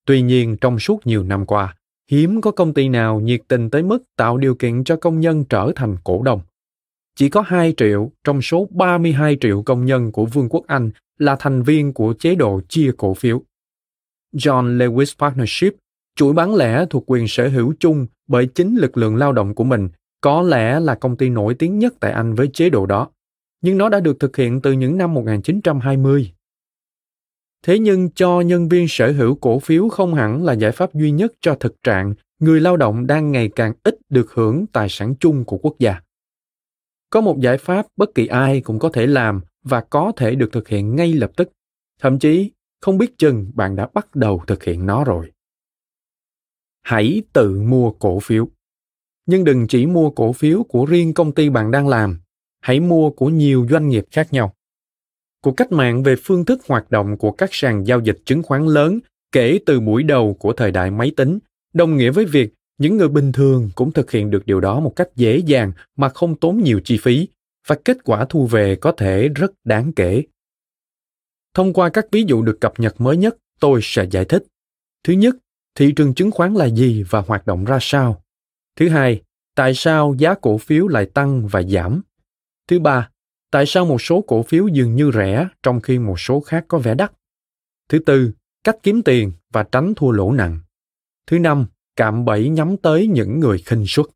Tuy 0.06 0.22
nhiên, 0.22 0.56
trong 0.60 0.78
suốt 0.78 1.06
nhiều 1.06 1.22
năm 1.22 1.46
qua, 1.46 1.76
hiếm 2.10 2.40
có 2.40 2.50
công 2.50 2.74
ty 2.74 2.88
nào 2.88 3.20
nhiệt 3.20 3.40
tình 3.48 3.70
tới 3.70 3.82
mức 3.82 3.98
tạo 4.16 4.36
điều 4.36 4.54
kiện 4.54 4.84
cho 4.84 4.96
công 4.96 5.20
nhân 5.20 5.44
trở 5.44 5.72
thành 5.76 5.96
cổ 6.04 6.22
đông. 6.22 6.40
Chỉ 7.16 7.28
có 7.28 7.40
2 7.40 7.74
triệu 7.76 8.12
trong 8.24 8.42
số 8.42 8.68
32 8.70 9.36
triệu 9.40 9.62
công 9.62 9.84
nhân 9.84 10.12
của 10.12 10.26
Vương 10.26 10.48
quốc 10.48 10.64
Anh 10.66 10.90
là 11.18 11.36
thành 11.38 11.62
viên 11.62 11.92
của 11.92 12.14
chế 12.18 12.34
độ 12.34 12.60
chia 12.68 12.90
cổ 12.96 13.14
phiếu. 13.14 13.42
John 14.32 14.78
Lewis 14.78 15.14
Partnership, 15.18 15.74
chuỗi 16.16 16.32
bán 16.32 16.54
lẻ 16.54 16.86
thuộc 16.90 17.04
quyền 17.06 17.28
sở 17.28 17.48
hữu 17.48 17.74
chung 17.80 18.06
bởi 18.26 18.46
chính 18.46 18.76
lực 18.76 18.96
lượng 18.96 19.16
lao 19.16 19.32
động 19.32 19.54
của 19.54 19.64
mình, 19.64 19.88
có 20.20 20.42
lẽ 20.42 20.80
là 20.80 20.94
công 20.94 21.16
ty 21.16 21.28
nổi 21.28 21.54
tiếng 21.54 21.78
nhất 21.78 21.94
tại 22.00 22.12
Anh 22.12 22.34
với 22.34 22.50
chế 22.52 22.70
độ 22.70 22.86
đó. 22.86 23.10
Nhưng 23.60 23.78
nó 23.78 23.88
đã 23.88 24.00
được 24.00 24.20
thực 24.20 24.36
hiện 24.36 24.60
từ 24.60 24.72
những 24.72 24.98
năm 24.98 25.14
1920. 25.14 26.32
Thế 27.62 27.78
nhưng 27.78 28.10
cho 28.10 28.40
nhân 28.40 28.68
viên 28.68 28.86
sở 28.88 29.12
hữu 29.12 29.34
cổ 29.34 29.58
phiếu 29.58 29.88
không 29.88 30.14
hẳn 30.14 30.44
là 30.44 30.52
giải 30.52 30.72
pháp 30.72 30.94
duy 30.94 31.10
nhất 31.10 31.32
cho 31.40 31.54
thực 31.54 31.82
trạng 31.82 32.14
người 32.40 32.60
lao 32.60 32.76
động 32.76 33.06
đang 33.06 33.32
ngày 33.32 33.50
càng 33.56 33.72
ít 33.82 33.96
được 34.08 34.32
hưởng 34.32 34.66
tài 34.66 34.88
sản 34.88 35.14
chung 35.20 35.44
của 35.44 35.58
quốc 35.58 35.74
gia. 35.78 36.00
Có 37.10 37.20
một 37.20 37.40
giải 37.40 37.58
pháp 37.58 37.86
bất 37.96 38.14
kỳ 38.14 38.26
ai 38.26 38.60
cũng 38.60 38.78
có 38.78 38.88
thể 38.92 39.06
làm 39.06 39.40
và 39.62 39.80
có 39.80 40.12
thể 40.16 40.34
được 40.34 40.52
thực 40.52 40.68
hiện 40.68 40.96
ngay 40.96 41.12
lập 41.12 41.30
tức. 41.36 41.52
Thậm 42.00 42.18
chí, 42.18 42.50
không 42.80 42.98
biết 42.98 43.18
chừng 43.18 43.50
bạn 43.54 43.76
đã 43.76 43.88
bắt 43.94 44.16
đầu 44.16 44.42
thực 44.46 44.64
hiện 44.64 44.86
nó 44.86 45.04
rồi. 45.04 45.33
Hãy 46.84 47.22
tự 47.32 47.60
mua 47.60 47.90
cổ 47.90 48.20
phiếu. 48.20 48.48
Nhưng 49.26 49.44
đừng 49.44 49.66
chỉ 49.68 49.86
mua 49.86 50.10
cổ 50.10 50.32
phiếu 50.32 50.62
của 50.62 50.86
riêng 50.86 51.14
công 51.14 51.32
ty 51.32 51.50
bạn 51.50 51.70
đang 51.70 51.88
làm, 51.88 52.18
hãy 52.60 52.80
mua 52.80 53.10
của 53.10 53.28
nhiều 53.28 53.66
doanh 53.70 53.88
nghiệp 53.88 54.04
khác 54.10 54.32
nhau. 54.32 54.54
Cuộc 55.40 55.52
cách 55.56 55.72
mạng 55.72 56.02
về 56.02 56.14
phương 56.24 56.44
thức 56.44 56.60
hoạt 56.68 56.90
động 56.90 57.16
của 57.16 57.30
các 57.30 57.48
sàn 57.52 57.86
giao 57.86 58.00
dịch 58.00 58.18
chứng 58.24 58.42
khoán 58.42 58.66
lớn 58.66 58.98
kể 59.32 59.58
từ 59.66 59.80
buổi 59.80 60.02
đầu 60.02 60.36
của 60.38 60.52
thời 60.52 60.70
đại 60.70 60.90
máy 60.90 61.12
tính 61.16 61.38
đồng 61.74 61.96
nghĩa 61.96 62.10
với 62.10 62.24
việc 62.24 62.54
những 62.78 62.96
người 62.96 63.08
bình 63.08 63.32
thường 63.32 63.70
cũng 63.74 63.92
thực 63.92 64.10
hiện 64.10 64.30
được 64.30 64.46
điều 64.46 64.60
đó 64.60 64.80
một 64.80 64.96
cách 64.96 65.08
dễ 65.16 65.36
dàng 65.36 65.72
mà 65.96 66.08
không 66.08 66.36
tốn 66.36 66.62
nhiều 66.62 66.80
chi 66.84 66.98
phí 67.02 67.28
và 67.66 67.76
kết 67.84 67.98
quả 68.04 68.26
thu 68.28 68.46
về 68.46 68.76
có 68.76 68.92
thể 68.92 69.28
rất 69.28 69.52
đáng 69.64 69.92
kể. 69.92 70.22
Thông 71.54 71.72
qua 71.72 71.88
các 71.88 72.06
ví 72.12 72.24
dụ 72.26 72.42
được 72.42 72.60
cập 72.60 72.80
nhật 72.80 73.00
mới 73.00 73.16
nhất 73.16 73.36
tôi 73.60 73.80
sẽ 73.82 74.06
giải 74.10 74.24
thích. 74.24 74.44
Thứ 75.04 75.12
nhất 75.12 75.36
thị 75.74 75.92
trường 75.96 76.14
chứng 76.14 76.30
khoán 76.30 76.54
là 76.54 76.66
gì 76.66 77.02
và 77.02 77.20
hoạt 77.20 77.46
động 77.46 77.64
ra 77.64 77.78
sao 77.80 78.22
thứ 78.76 78.88
hai 78.88 79.22
tại 79.54 79.74
sao 79.74 80.14
giá 80.18 80.34
cổ 80.34 80.58
phiếu 80.58 80.88
lại 80.88 81.06
tăng 81.06 81.46
và 81.46 81.62
giảm 81.62 82.02
thứ 82.68 82.78
ba 82.78 83.08
tại 83.54 83.66
sao 83.66 83.86
một 83.86 84.02
số 84.02 84.24
cổ 84.26 84.42
phiếu 84.42 84.68
dường 84.68 84.94
như 84.94 85.10
rẻ 85.14 85.48
trong 85.62 85.80
khi 85.80 85.98
một 85.98 86.20
số 86.20 86.40
khác 86.40 86.64
có 86.68 86.78
vẻ 86.78 86.94
đắt. 86.94 87.12
Thứ 87.88 87.98
tư, 87.98 88.32
cách 88.64 88.76
kiếm 88.82 89.02
tiền 89.02 89.32
và 89.52 89.62
tránh 89.62 89.94
thua 89.96 90.10
lỗ 90.10 90.32
nặng. 90.32 90.58
Thứ 91.26 91.38
năm, 91.38 91.66
cạm 91.96 92.24
bẫy 92.24 92.48
nhắm 92.48 92.76
tới 92.76 93.06
những 93.06 93.40
người 93.40 93.58
khinh 93.58 93.84
suất. 93.86 94.06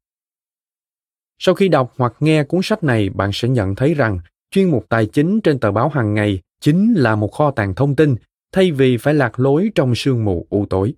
Sau 1.38 1.54
khi 1.54 1.68
đọc 1.68 1.94
hoặc 1.96 2.12
nghe 2.20 2.44
cuốn 2.44 2.60
sách 2.62 2.84
này, 2.84 3.10
bạn 3.10 3.30
sẽ 3.32 3.48
nhận 3.48 3.74
thấy 3.74 3.94
rằng 3.94 4.18
chuyên 4.50 4.70
mục 4.70 4.86
tài 4.88 5.06
chính 5.06 5.40
trên 5.40 5.58
tờ 5.58 5.72
báo 5.72 5.88
hàng 5.88 6.14
ngày 6.14 6.40
chính 6.60 6.94
là 6.94 7.16
một 7.16 7.32
kho 7.32 7.50
tàng 7.50 7.74
thông 7.74 7.96
tin 7.96 8.16
thay 8.52 8.70
vì 8.70 8.96
phải 8.96 9.14
lạc 9.14 9.40
lối 9.40 9.70
trong 9.74 9.94
sương 9.94 10.24
mù 10.24 10.46
u 10.50 10.66
tối. 10.70 10.94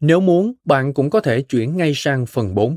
Nếu 0.00 0.20
muốn, 0.20 0.52
bạn 0.64 0.94
cũng 0.94 1.10
có 1.10 1.20
thể 1.20 1.42
chuyển 1.42 1.76
ngay 1.76 1.92
sang 1.94 2.26
phần 2.26 2.54
4 2.54 2.76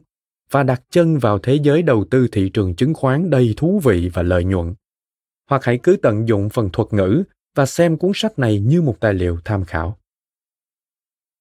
và 0.51 0.63
đặt 0.63 0.83
chân 0.89 1.17
vào 1.17 1.39
thế 1.39 1.55
giới 1.55 1.81
đầu 1.81 2.05
tư 2.11 2.27
thị 2.31 2.49
trường 2.49 2.75
chứng 2.75 2.93
khoán 2.93 3.29
đầy 3.29 3.53
thú 3.57 3.79
vị 3.83 4.09
và 4.13 4.21
lợi 4.21 4.43
nhuận. 4.43 4.73
Hoặc 5.49 5.63
hãy 5.63 5.79
cứ 5.83 5.97
tận 6.01 6.27
dụng 6.27 6.49
phần 6.49 6.69
thuật 6.73 6.93
ngữ 6.93 7.23
và 7.55 7.65
xem 7.65 7.97
cuốn 7.97 8.11
sách 8.15 8.39
này 8.39 8.59
như 8.59 8.81
một 8.81 8.99
tài 8.99 9.13
liệu 9.13 9.39
tham 9.45 9.65
khảo. 9.65 9.97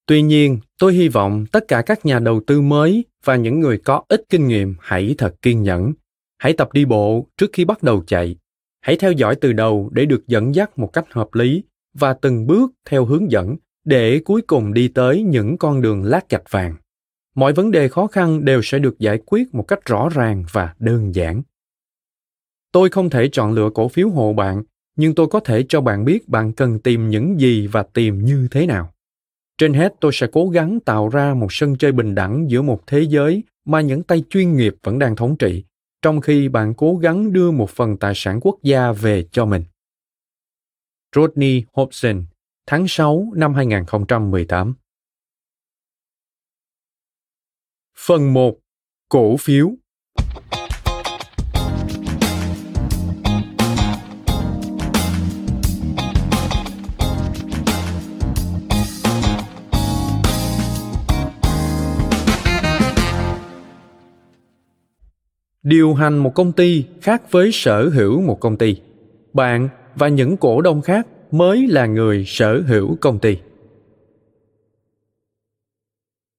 Tuy 0.06 0.22
nhiên, 0.22 0.58
tôi 0.78 0.94
hy 0.94 1.08
vọng 1.08 1.46
tất 1.52 1.64
cả 1.68 1.82
các 1.82 2.06
nhà 2.06 2.18
đầu 2.18 2.40
tư 2.46 2.60
mới 2.60 3.04
và 3.24 3.36
những 3.36 3.60
người 3.60 3.78
có 3.78 4.02
ít 4.08 4.22
kinh 4.28 4.48
nghiệm 4.48 4.74
hãy 4.80 5.14
thật 5.18 5.34
kiên 5.42 5.62
nhẫn. 5.62 5.92
Hãy 6.38 6.52
tập 6.52 6.72
đi 6.72 6.84
bộ 6.84 7.26
trước 7.36 7.50
khi 7.52 7.64
bắt 7.64 7.82
đầu 7.82 8.04
chạy. 8.06 8.36
Hãy 8.80 8.96
theo 8.96 9.12
dõi 9.12 9.36
từ 9.36 9.52
đầu 9.52 9.90
để 9.92 10.04
được 10.04 10.26
dẫn 10.26 10.54
dắt 10.54 10.78
một 10.78 10.92
cách 10.92 11.04
hợp 11.10 11.34
lý 11.34 11.62
và 11.94 12.12
từng 12.12 12.46
bước 12.46 12.72
theo 12.84 13.04
hướng 13.04 13.30
dẫn 13.30 13.56
để 13.88 14.20
cuối 14.24 14.42
cùng 14.42 14.74
đi 14.74 14.88
tới 14.88 15.22
những 15.22 15.58
con 15.58 15.82
đường 15.82 16.04
lát 16.04 16.30
gạch 16.30 16.50
vàng. 16.50 16.74
Mọi 17.34 17.52
vấn 17.52 17.70
đề 17.70 17.88
khó 17.88 18.06
khăn 18.06 18.44
đều 18.44 18.62
sẽ 18.62 18.78
được 18.78 18.98
giải 18.98 19.18
quyết 19.26 19.54
một 19.54 19.62
cách 19.62 19.86
rõ 19.86 20.08
ràng 20.08 20.44
và 20.52 20.74
đơn 20.78 21.14
giản. 21.14 21.42
Tôi 22.72 22.88
không 22.90 23.10
thể 23.10 23.28
chọn 23.32 23.52
lựa 23.52 23.70
cổ 23.74 23.88
phiếu 23.88 24.08
hộ 24.08 24.32
bạn 24.32 24.62
nhưng 24.96 25.14
tôi 25.14 25.26
có 25.26 25.40
thể 25.40 25.64
cho 25.68 25.80
bạn 25.80 26.04
biết 26.04 26.28
bạn 26.28 26.52
cần 26.52 26.78
tìm 26.78 27.08
những 27.08 27.40
gì 27.40 27.66
và 27.66 27.82
tìm 27.82 28.24
như 28.24 28.48
thế 28.50 28.66
nào. 28.66 28.94
Trên 29.58 29.74
hết 29.74 29.94
tôi 30.00 30.12
sẽ 30.14 30.26
cố 30.32 30.48
gắng 30.48 30.80
tạo 30.80 31.08
ra 31.08 31.34
một 31.34 31.52
sân 31.52 31.76
chơi 31.76 31.92
bình 31.92 32.14
đẳng 32.14 32.50
giữa 32.50 32.62
một 32.62 32.82
thế 32.86 33.00
giới 33.00 33.42
mà 33.64 33.80
những 33.80 34.02
tay 34.02 34.24
chuyên 34.30 34.56
nghiệp 34.56 34.74
vẫn 34.82 34.98
đang 34.98 35.16
thống 35.16 35.36
trị 35.36 35.64
trong 36.02 36.20
khi 36.20 36.48
bạn 36.48 36.74
cố 36.74 36.96
gắng 36.96 37.32
đưa 37.32 37.50
một 37.50 37.70
phần 37.70 37.96
tài 37.96 38.12
sản 38.16 38.40
quốc 38.42 38.58
gia 38.62 38.92
về 38.92 39.24
cho 39.32 39.46
mình. 39.46 39.64
Rodney 41.16 41.64
Hobson, 41.72 42.24
tháng 42.70 42.88
6 42.88 43.26
năm 43.36 43.54
2018 43.54 44.74
Phần 48.06 48.34
1. 48.34 48.58
Cổ 49.08 49.36
phiếu 49.36 49.70
điều 65.62 65.94
hành 65.94 66.18
một 66.18 66.32
công 66.34 66.52
ty 66.52 66.84
khác 67.00 67.22
với 67.30 67.50
sở 67.52 67.88
hữu 67.88 68.20
một 68.20 68.40
công 68.40 68.56
ty 68.56 68.80
bạn 69.32 69.68
và 69.94 70.08
những 70.08 70.36
cổ 70.36 70.60
đông 70.60 70.82
khác 70.82 71.06
mới 71.30 71.66
là 71.66 71.86
người 71.86 72.24
sở 72.26 72.62
hữu 72.66 72.96
công 73.00 73.18
ty. 73.18 73.36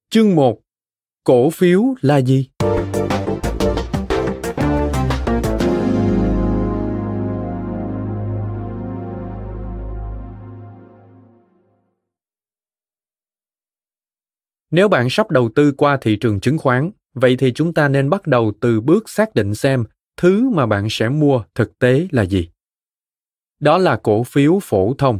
Chương 0.09 0.35
1 0.35 0.59
cổ 1.23 1.49
phiếu 1.49 1.83
là 2.01 2.17
gì 2.17 2.49
nếu 14.71 14.87
bạn 14.87 15.09
sắp 15.09 15.31
đầu 15.31 15.49
tư 15.55 15.73
qua 15.77 15.97
thị 16.01 16.15
trường 16.15 16.39
chứng 16.39 16.57
khoán, 16.57 16.91
vậy 17.13 17.35
thì 17.39 17.51
chúng 17.53 17.73
ta 17.73 17.87
nên 17.87 18.09
bắt 18.09 18.27
đầu 18.27 18.51
từ 18.61 18.81
bước 18.81 19.09
xác 19.09 19.35
định 19.35 19.55
xem 19.55 19.83
thứ 20.17 20.49
mà 20.49 20.65
bạn 20.65 20.87
sẽ 20.89 21.09
mua 21.09 21.43
thực 21.55 21.79
tế 21.79 22.07
là 22.11 22.23
gì 22.25 22.49
đó 23.59 23.77
là 23.77 23.99
cổ 24.03 24.23
phiếu 24.23 24.59
phổ 24.61 24.93
thông. 24.93 25.19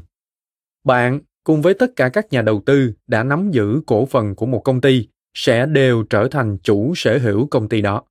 Bạn 0.84 1.20
cùng 1.44 1.62
với 1.62 1.74
tất 1.74 1.92
cả 1.96 2.10
các 2.10 2.32
nhà 2.32 2.42
đầu 2.42 2.62
tư 2.66 2.94
đã 3.08 3.24
nắm 3.24 3.52
giữ 3.52 3.82
cổ 3.86 4.06
phần 4.06 4.36
của 4.36 4.46
một 4.46 4.60
công 4.60 4.82
ty 4.82 5.08
sẽ 5.34 5.66
đều 5.66 6.04
trở 6.04 6.28
thành 6.32 6.58
chủ 6.64 6.94
sở 6.96 7.18
hữu 7.18 7.48
công 7.48 7.70
ty 7.70 7.82
đó. 7.82 8.04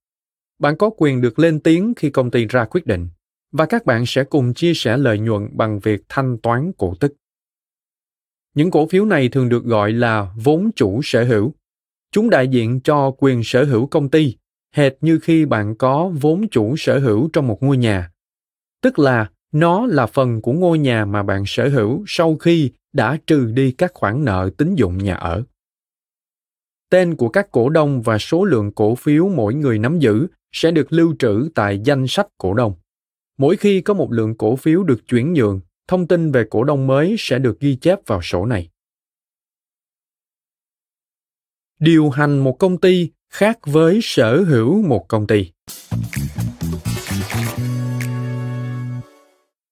Bạn 0.59 0.77
có 0.77 0.91
quyền 0.97 1.21
được 1.21 1.39
lên 1.39 1.61
tiếng 1.61 1.93
khi 1.97 2.11
công 2.11 2.31
ty 2.31 2.47
ra 2.47 2.65
quyết 2.65 2.87
định, 2.87 3.09
và 3.53 3.67
các 3.67 3.87
bạn 3.87 4.07
sẽ 4.07 4.25
cùng 4.25 4.55
chia 4.55 4.75
sẻ 4.75 4.97
lợi 4.97 5.19
nhuận 5.19 5.49
bằng 5.53 5.81
việc 5.81 6.03
thanh 6.09 6.39
toán 6.39 6.73
cổ 6.79 6.95
tức. 7.01 7.15
Những 8.55 8.71
cổ 8.71 8.87
phiếu 8.87 9.05
này 9.05 9.29
thường 9.29 9.49
được 9.49 9.65
gọi 9.65 9.93
là 9.93 10.35
vốn 10.37 10.71
chủ 10.77 11.01
sở 11.05 11.25
hữu. 11.25 11.55
Chúng 12.13 12.31
đại 12.31 12.49
diện 12.49 12.81
cho 12.81 13.11
quyền 13.19 13.41
sở 13.45 13.65
hữu 13.65 13.87
công 13.87 14.09
ty, 14.09 14.37
hệt 14.75 14.93
như 15.01 15.19
khi 15.19 15.45
bạn 15.45 15.75
có 15.77 16.13
vốn 16.21 16.49
chủ 16.51 16.75
sở 16.77 16.99
hữu 16.99 17.31
trong 17.33 17.47
một 17.47 17.63
ngôi 17.63 17.77
nhà, 17.77 18.11
tức 18.83 18.99
là 18.99 19.31
nó 19.53 19.87
là 19.87 20.07
phần 20.07 20.41
của 20.43 20.53
ngôi 20.53 20.79
nhà 20.79 21.05
mà 21.05 21.23
bạn 21.23 21.43
sở 21.47 21.69
hữu 21.69 22.05
sau 22.07 22.37
khi 22.37 22.71
đã 22.93 23.19
trừ 23.27 23.51
đi 23.55 23.73
các 23.73 23.91
khoản 23.95 24.25
nợ 24.25 24.51
tín 24.59 24.75
dụng 24.75 24.99
nhà 24.99 25.15
ở. 25.15 25.43
Tên 26.91 27.17
của 27.17 27.29
các 27.29 27.51
cổ 27.51 27.69
đông 27.69 28.03
và 28.03 28.19
số 28.19 28.45
lượng 28.45 28.73
cổ 28.73 28.95
phiếu 28.95 29.29
mỗi 29.29 29.55
người 29.55 29.79
nắm 29.79 29.99
giữ 29.99 30.27
sẽ 30.53 30.71
được 30.71 30.93
lưu 30.93 31.15
trữ 31.19 31.49
tại 31.55 31.81
danh 31.85 32.07
sách 32.09 32.27
cổ 32.39 32.55
đông. 32.55 32.75
Mỗi 33.39 33.57
khi 33.57 33.81
có 33.81 33.95
một 33.95 34.13
lượng 34.13 34.35
cổ 34.35 34.57
phiếu 34.57 34.83
được 34.83 35.09
chuyển 35.09 35.33
nhượng, 35.33 35.61
thông 35.89 36.07
tin 36.07 36.33
về 36.33 36.45
cổ 36.51 36.65
đông 36.65 36.87
mới 36.87 37.17
sẽ 37.19 37.39
được 37.39 37.61
ghi 37.61 37.77
chép 37.77 37.99
vào 38.07 38.23
sổ 38.23 38.47
này. 38.47 38.69
Điều 41.81 42.11
hành 42.11 42.39
một 42.39 42.59
công 42.59 42.79
ty 42.79 43.11
khác 43.31 43.59
với 43.67 44.01
sở 44.03 44.43
hữu 44.43 44.83
một 44.83 45.09
công 45.09 45.27
ty. 45.27 45.51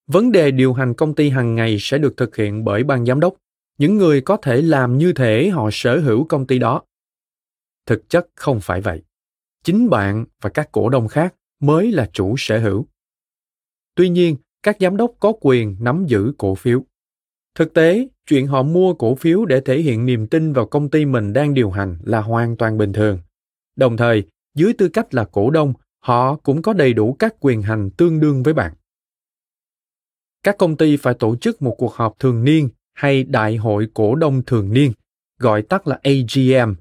Vấn 0.07 0.33
đề 0.33 0.51
điều 0.51 0.73
hành 0.73 0.95
công 0.95 1.15
ty 1.15 1.29
hàng 1.29 1.55
ngày 1.55 1.77
sẽ 1.81 1.99
được 1.99 2.17
thực 2.17 2.37
hiện 2.37 2.65
bởi 2.65 2.85
ban 2.85 3.07
giám 3.07 3.21
đốc. 3.21 3.35
Những 3.79 3.97
người 3.97 4.21
có 4.21 4.37
thể 4.37 4.63
làm 4.63 4.99
như 4.99 5.13
thể 5.13 5.49
họ 5.49 5.69
sở 5.73 6.01
hữu 6.01 6.25
công 6.25 6.47
ty 6.47 6.59
đó. 6.59 6.83
Thực 7.87 8.09
chất 8.09 8.27
không 8.35 8.61
phải 8.61 8.81
vậy. 8.81 9.03
Chính 9.65 9.91
bạn 9.91 10.25
và 10.41 10.51
các 10.51 10.73
cổ 10.73 10.89
đông 10.89 11.09
khác 11.09 11.35
mới 11.61 11.93
là 11.93 12.11
chủ 12.13 12.35
sở 12.39 12.59
hữu. 12.59 12.87
Tuy 13.95 14.09
nhiên, 14.09 14.37
các 14.63 14.77
giám 14.81 14.97
đốc 14.97 15.13
có 15.21 15.33
quyền 15.41 15.77
nắm 15.81 16.05
giữ 16.07 16.33
cổ 16.39 16.55
phiếu. 16.55 16.85
Thực 17.55 17.75
tế, 17.75 18.09
chuyện 18.27 18.47
họ 18.47 18.63
mua 18.63 18.95
cổ 18.95 19.15
phiếu 19.15 19.45
để 19.45 19.61
thể 19.61 19.79
hiện 19.79 20.07
niềm 20.07 20.27
tin 20.27 20.53
vào 20.53 20.67
công 20.67 20.91
ty 20.91 21.05
mình 21.05 21.33
đang 21.33 21.55
điều 21.55 21.71
hành 21.71 21.99
là 22.05 22.21
hoàn 22.21 22.57
toàn 22.57 22.79
bình 22.79 22.93
thường. 22.93 23.19
Đồng 23.77 23.97
thời, 23.97 24.25
dưới 24.55 24.73
tư 24.73 24.89
cách 24.89 25.15
là 25.15 25.25
cổ 25.25 25.51
đông, 25.51 25.75
họ 25.99 26.37
cũng 26.37 26.63
có 26.63 26.73
đầy 26.73 26.93
đủ 26.93 27.17
các 27.19 27.35
quyền 27.41 27.63
hành 27.63 27.91
tương 27.91 28.21
đương 28.21 28.43
với 28.43 28.55
bạn 28.55 28.73
các 30.47 30.59
công 30.59 30.77
ty 30.77 30.97
phải 30.97 31.15
tổ 31.15 31.37
chức 31.37 31.63
một 31.63 31.75
cuộc 31.79 31.95
họp 31.95 32.19
thường 32.19 32.45
niên 32.45 32.69
hay 32.95 33.25
đại 33.25 33.57
hội 33.57 33.89
cổ 33.95 34.15
đông 34.15 34.43
thường 34.43 34.73
niên, 34.73 34.93
gọi 35.39 35.63
tắt 35.63 35.87
là 35.87 36.01
agm 36.03 36.75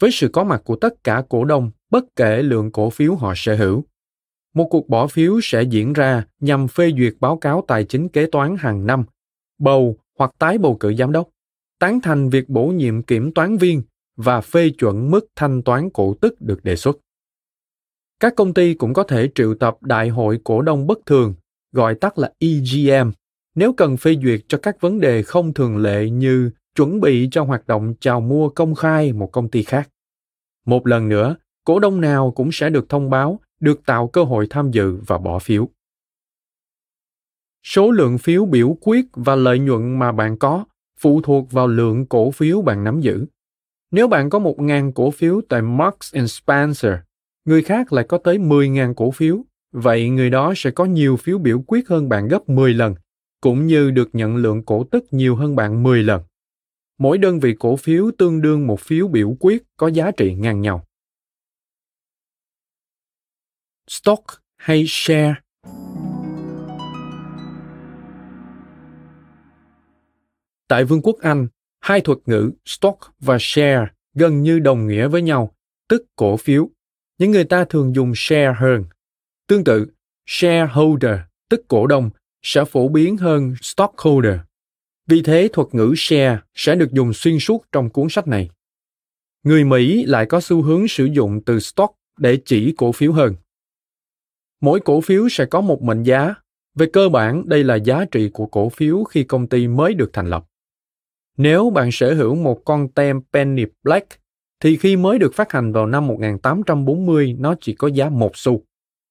với 0.00 0.10
sự 0.12 0.28
có 0.28 0.44
mặt 0.44 0.62
của 0.64 0.76
tất 0.76 1.04
cả 1.04 1.22
cổ 1.28 1.44
đông, 1.44 1.70
bất 1.90 2.04
kể 2.16 2.42
lượng 2.42 2.72
cổ 2.72 2.90
phiếu 2.90 3.14
họ 3.14 3.32
sở 3.36 3.56
hữu. 3.56 3.84
Một 4.54 4.66
cuộc 4.70 4.88
bỏ 4.88 5.06
phiếu 5.06 5.40
sẽ 5.42 5.62
diễn 5.62 5.92
ra 5.92 6.24
nhằm 6.40 6.68
phê 6.68 6.92
duyệt 6.98 7.14
báo 7.20 7.36
cáo 7.36 7.64
tài 7.68 7.84
chính 7.84 8.08
kế 8.08 8.26
toán 8.26 8.56
hàng 8.58 8.86
năm, 8.86 9.04
bầu 9.58 9.96
hoặc 10.18 10.30
tái 10.38 10.58
bầu 10.58 10.76
cử 10.80 10.94
giám 10.94 11.12
đốc, 11.12 11.28
tán 11.78 12.00
thành 12.00 12.28
việc 12.28 12.48
bổ 12.48 12.66
nhiệm 12.66 13.02
kiểm 13.02 13.34
toán 13.34 13.56
viên 13.56 13.82
và 14.16 14.40
phê 14.40 14.70
chuẩn 14.78 15.10
mức 15.10 15.26
thanh 15.36 15.62
toán 15.62 15.90
cổ 15.90 16.14
tức 16.20 16.40
được 16.40 16.64
đề 16.64 16.76
xuất. 16.76 16.98
Các 18.20 18.34
công 18.36 18.54
ty 18.54 18.74
cũng 18.74 18.94
có 18.94 19.02
thể 19.02 19.28
triệu 19.34 19.54
tập 19.54 19.76
đại 19.80 20.08
hội 20.08 20.40
cổ 20.44 20.62
đông 20.62 20.86
bất 20.86 20.98
thường 21.06 21.34
gọi 21.72 21.94
tắt 21.94 22.18
là 22.18 22.32
egm 22.38 23.10
nếu 23.54 23.72
cần 23.72 23.96
phê 23.96 24.16
duyệt 24.22 24.40
cho 24.48 24.58
các 24.58 24.80
vấn 24.80 25.00
đề 25.00 25.22
không 25.22 25.54
thường 25.54 25.76
lệ 25.76 26.10
như 26.10 26.50
chuẩn 26.74 27.00
bị 27.00 27.28
cho 27.30 27.44
hoạt 27.44 27.66
động 27.66 27.94
chào 28.00 28.20
mua 28.20 28.48
công 28.48 28.74
khai 28.74 29.12
một 29.12 29.32
công 29.32 29.48
ty 29.48 29.62
khác. 29.62 29.88
Một 30.66 30.86
lần 30.86 31.08
nữa 31.08 31.36
cổ 31.64 31.78
đông 31.78 32.00
nào 32.00 32.30
cũng 32.30 32.52
sẽ 32.52 32.70
được 32.70 32.88
thông 32.88 33.10
báo 33.10 33.40
được 33.60 33.86
tạo 33.86 34.08
cơ 34.08 34.24
hội 34.24 34.46
tham 34.50 34.70
dự 34.70 34.96
và 35.06 35.18
bỏ 35.18 35.38
phiếu. 35.38 35.68
Số 37.62 37.90
lượng 37.90 38.18
phiếu 38.18 38.44
biểu 38.44 38.76
quyết 38.80 39.06
và 39.12 39.34
lợi 39.34 39.58
nhuận 39.58 39.98
mà 39.98 40.12
bạn 40.12 40.38
có 40.38 40.64
phụ 40.98 41.20
thuộc 41.22 41.52
vào 41.52 41.66
lượng 41.66 42.06
cổ 42.06 42.30
phiếu 42.30 42.62
bạn 42.62 42.84
nắm 42.84 43.00
giữ. 43.00 43.26
Nếu 43.90 44.08
bạn 44.08 44.30
có 44.30 44.38
1.000 44.38 44.92
cổ 44.92 45.10
phiếu 45.10 45.40
tại 45.48 45.62
Marks 45.62 46.14
and 46.14 46.30
Spencer, 46.30 46.92
người 47.44 47.62
khác 47.62 47.92
lại 47.92 48.04
có 48.08 48.18
tới 48.18 48.38
10.000 48.38 48.94
cổ 48.94 49.10
phiếu, 49.10 49.44
vậy 49.72 50.08
người 50.08 50.30
đó 50.30 50.52
sẽ 50.56 50.70
có 50.70 50.84
nhiều 50.84 51.16
phiếu 51.16 51.38
biểu 51.38 51.62
quyết 51.66 51.88
hơn 51.88 52.08
bạn 52.08 52.28
gấp 52.28 52.48
10 52.48 52.74
lần, 52.74 52.94
cũng 53.40 53.66
như 53.66 53.90
được 53.90 54.08
nhận 54.12 54.36
lượng 54.36 54.64
cổ 54.64 54.84
tức 54.84 55.04
nhiều 55.10 55.36
hơn 55.36 55.56
bạn 55.56 55.82
10 55.82 56.02
lần. 56.02 56.22
Mỗi 56.98 57.18
đơn 57.18 57.40
vị 57.40 57.54
cổ 57.58 57.76
phiếu 57.76 58.10
tương 58.18 58.42
đương 58.42 58.66
một 58.66 58.80
phiếu 58.80 59.08
biểu 59.08 59.36
quyết 59.40 59.62
có 59.76 59.88
giá 59.88 60.10
trị 60.10 60.34
ngang 60.34 60.60
nhau. 60.60 60.86
Stock 63.88 64.24
hay 64.56 64.84
share 64.88 65.34
Tại 70.68 70.84
Vương 70.84 71.02
quốc 71.02 71.16
Anh, 71.20 71.48
hai 71.80 72.00
thuật 72.00 72.18
ngữ 72.26 72.50
stock 72.66 72.98
và 73.20 73.36
share 73.40 73.86
gần 74.14 74.42
như 74.42 74.58
đồng 74.58 74.86
nghĩa 74.86 75.08
với 75.08 75.22
nhau, 75.22 75.54
tức 75.88 76.02
cổ 76.16 76.36
phiếu. 76.36 76.70
Những 77.18 77.30
người 77.30 77.44
ta 77.44 77.64
thường 77.64 77.94
dùng 77.94 78.12
share 78.14 78.52
hơn. 78.56 78.84
Tương 79.46 79.64
tự, 79.64 79.86
shareholder, 80.26 81.18
tức 81.48 81.60
cổ 81.68 81.86
đông, 81.86 82.10
sẽ 82.42 82.64
phổ 82.64 82.88
biến 82.88 83.16
hơn 83.16 83.54
stockholder. 83.62 84.36
Vì 85.06 85.22
thế 85.22 85.48
thuật 85.52 85.68
ngữ 85.72 85.94
share 85.96 86.38
sẽ 86.54 86.74
được 86.74 86.92
dùng 86.92 87.12
xuyên 87.12 87.38
suốt 87.38 87.64
trong 87.72 87.90
cuốn 87.90 88.08
sách 88.10 88.28
này. 88.28 88.50
Người 89.42 89.64
Mỹ 89.64 90.04
lại 90.06 90.26
có 90.26 90.40
xu 90.40 90.62
hướng 90.62 90.88
sử 90.88 91.04
dụng 91.04 91.40
từ 91.46 91.60
stock 91.60 91.94
để 92.18 92.38
chỉ 92.44 92.74
cổ 92.76 92.92
phiếu 92.92 93.12
hơn. 93.12 93.34
Mỗi 94.60 94.80
cổ 94.80 95.00
phiếu 95.00 95.28
sẽ 95.28 95.44
có 95.44 95.60
một 95.60 95.82
mệnh 95.82 96.02
giá. 96.02 96.34
Về 96.74 96.86
cơ 96.92 97.08
bản, 97.08 97.48
đây 97.48 97.64
là 97.64 97.74
giá 97.74 98.04
trị 98.10 98.30
của 98.32 98.46
cổ 98.46 98.68
phiếu 98.68 99.04
khi 99.04 99.24
công 99.24 99.46
ty 99.46 99.68
mới 99.68 99.94
được 99.94 100.10
thành 100.12 100.26
lập. 100.26 100.44
Nếu 101.36 101.70
bạn 101.70 101.92
sở 101.92 102.14
hữu 102.14 102.34
một 102.34 102.62
con 102.64 102.88
tem 102.88 103.20
Penny 103.32 103.64
Black, 103.82 104.08
thì 104.60 104.76
khi 104.76 104.96
mới 104.96 105.18
được 105.18 105.34
phát 105.34 105.52
hành 105.52 105.72
vào 105.72 105.86
năm 105.86 106.06
1840 106.06 107.36
nó 107.38 107.54
chỉ 107.60 107.74
có 107.74 107.88
giá 107.88 108.08
một 108.08 108.30
xu. 108.34 108.64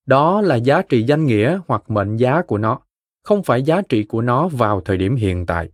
Đó 0.06 0.42
là 0.42 0.56
giá 0.56 0.82
trị 0.82 1.04
danh 1.04 1.26
nghĩa 1.26 1.60
hoặc 1.68 1.84
mệnh 1.88 2.18
giá 2.18 2.42
của 2.42 2.58
nó, 2.58 2.80
không 3.24 3.44
phải 3.44 3.64
giá 3.64 3.82
trị 3.90 4.04
của 4.04 4.22
nó 4.22 4.48
vào 4.48 4.82
thời 4.82 4.98
điểm 4.98 5.16
hiện 5.16 5.46
tại. 5.46 5.70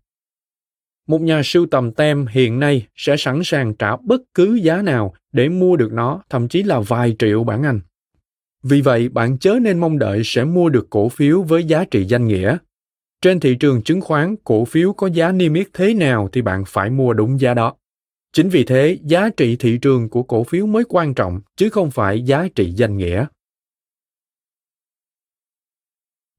Một 1.08 1.22
nhà 1.22 1.42
sưu 1.44 1.66
tầm 1.66 1.92
tem 1.92 2.26
hiện 2.28 2.60
nay 2.60 2.88
sẽ 2.96 3.18
sẵn 3.18 3.42
sàng 3.44 3.74
trả 3.74 3.96
bất 3.96 4.22
cứ 4.34 4.56
giá 4.56 4.82
nào 4.82 5.14
để 5.32 5.50
mua 5.50 5.76
được 5.76 5.94
nó, 5.94 6.22
thậm 6.30 6.48
chí 6.48 6.64
là 6.64 6.80
vài 6.80 7.16
triệu 7.20 7.44
bản 7.44 7.64
Anh. 7.64 7.80
Vì 8.64 8.82
vậy, 8.82 9.10
bạn 9.10 9.38
chớ 9.38 9.60
nên 9.62 9.80
mong 9.80 10.00
đợi 10.00 10.22
sẽ 10.26 10.44
mua 10.44 10.70
được 10.70 10.88
cổ 10.90 11.10
phiếu 11.10 11.42
với 11.42 11.64
giá 11.64 11.86
trị 11.92 12.06
danh 12.06 12.28
nghĩa. 12.28 12.58
Trên 13.22 13.40
thị 13.40 13.56
trường 13.56 13.82
chứng 13.82 14.02
khoán, 14.02 14.36
cổ 14.44 14.66
phiếu 14.66 14.94
có 14.94 15.08
giá 15.08 15.32
niêm 15.32 15.54
yết 15.54 15.68
thế 15.74 15.94
nào 15.94 16.30
thì 16.32 16.42
bạn 16.42 16.64
phải 16.68 16.90
mua 16.90 17.14
đúng 17.14 17.40
giá 17.40 17.54
đó. 17.54 17.74
Chính 18.34 18.50
vì 18.50 18.64
thế, 18.64 18.98
giá 19.04 19.30
trị 19.38 19.56
thị 19.56 19.78
trường 19.82 20.10
của 20.10 20.24
cổ 20.24 20.44
phiếu 20.44 20.66
mới 20.66 20.84
quan 20.90 21.14
trọng, 21.14 21.42
chứ 21.56 21.70
không 21.70 21.92
phải 21.92 22.22
giá 22.22 22.48
trị 22.56 22.72
danh 22.72 22.98
nghĩa. 22.98 23.26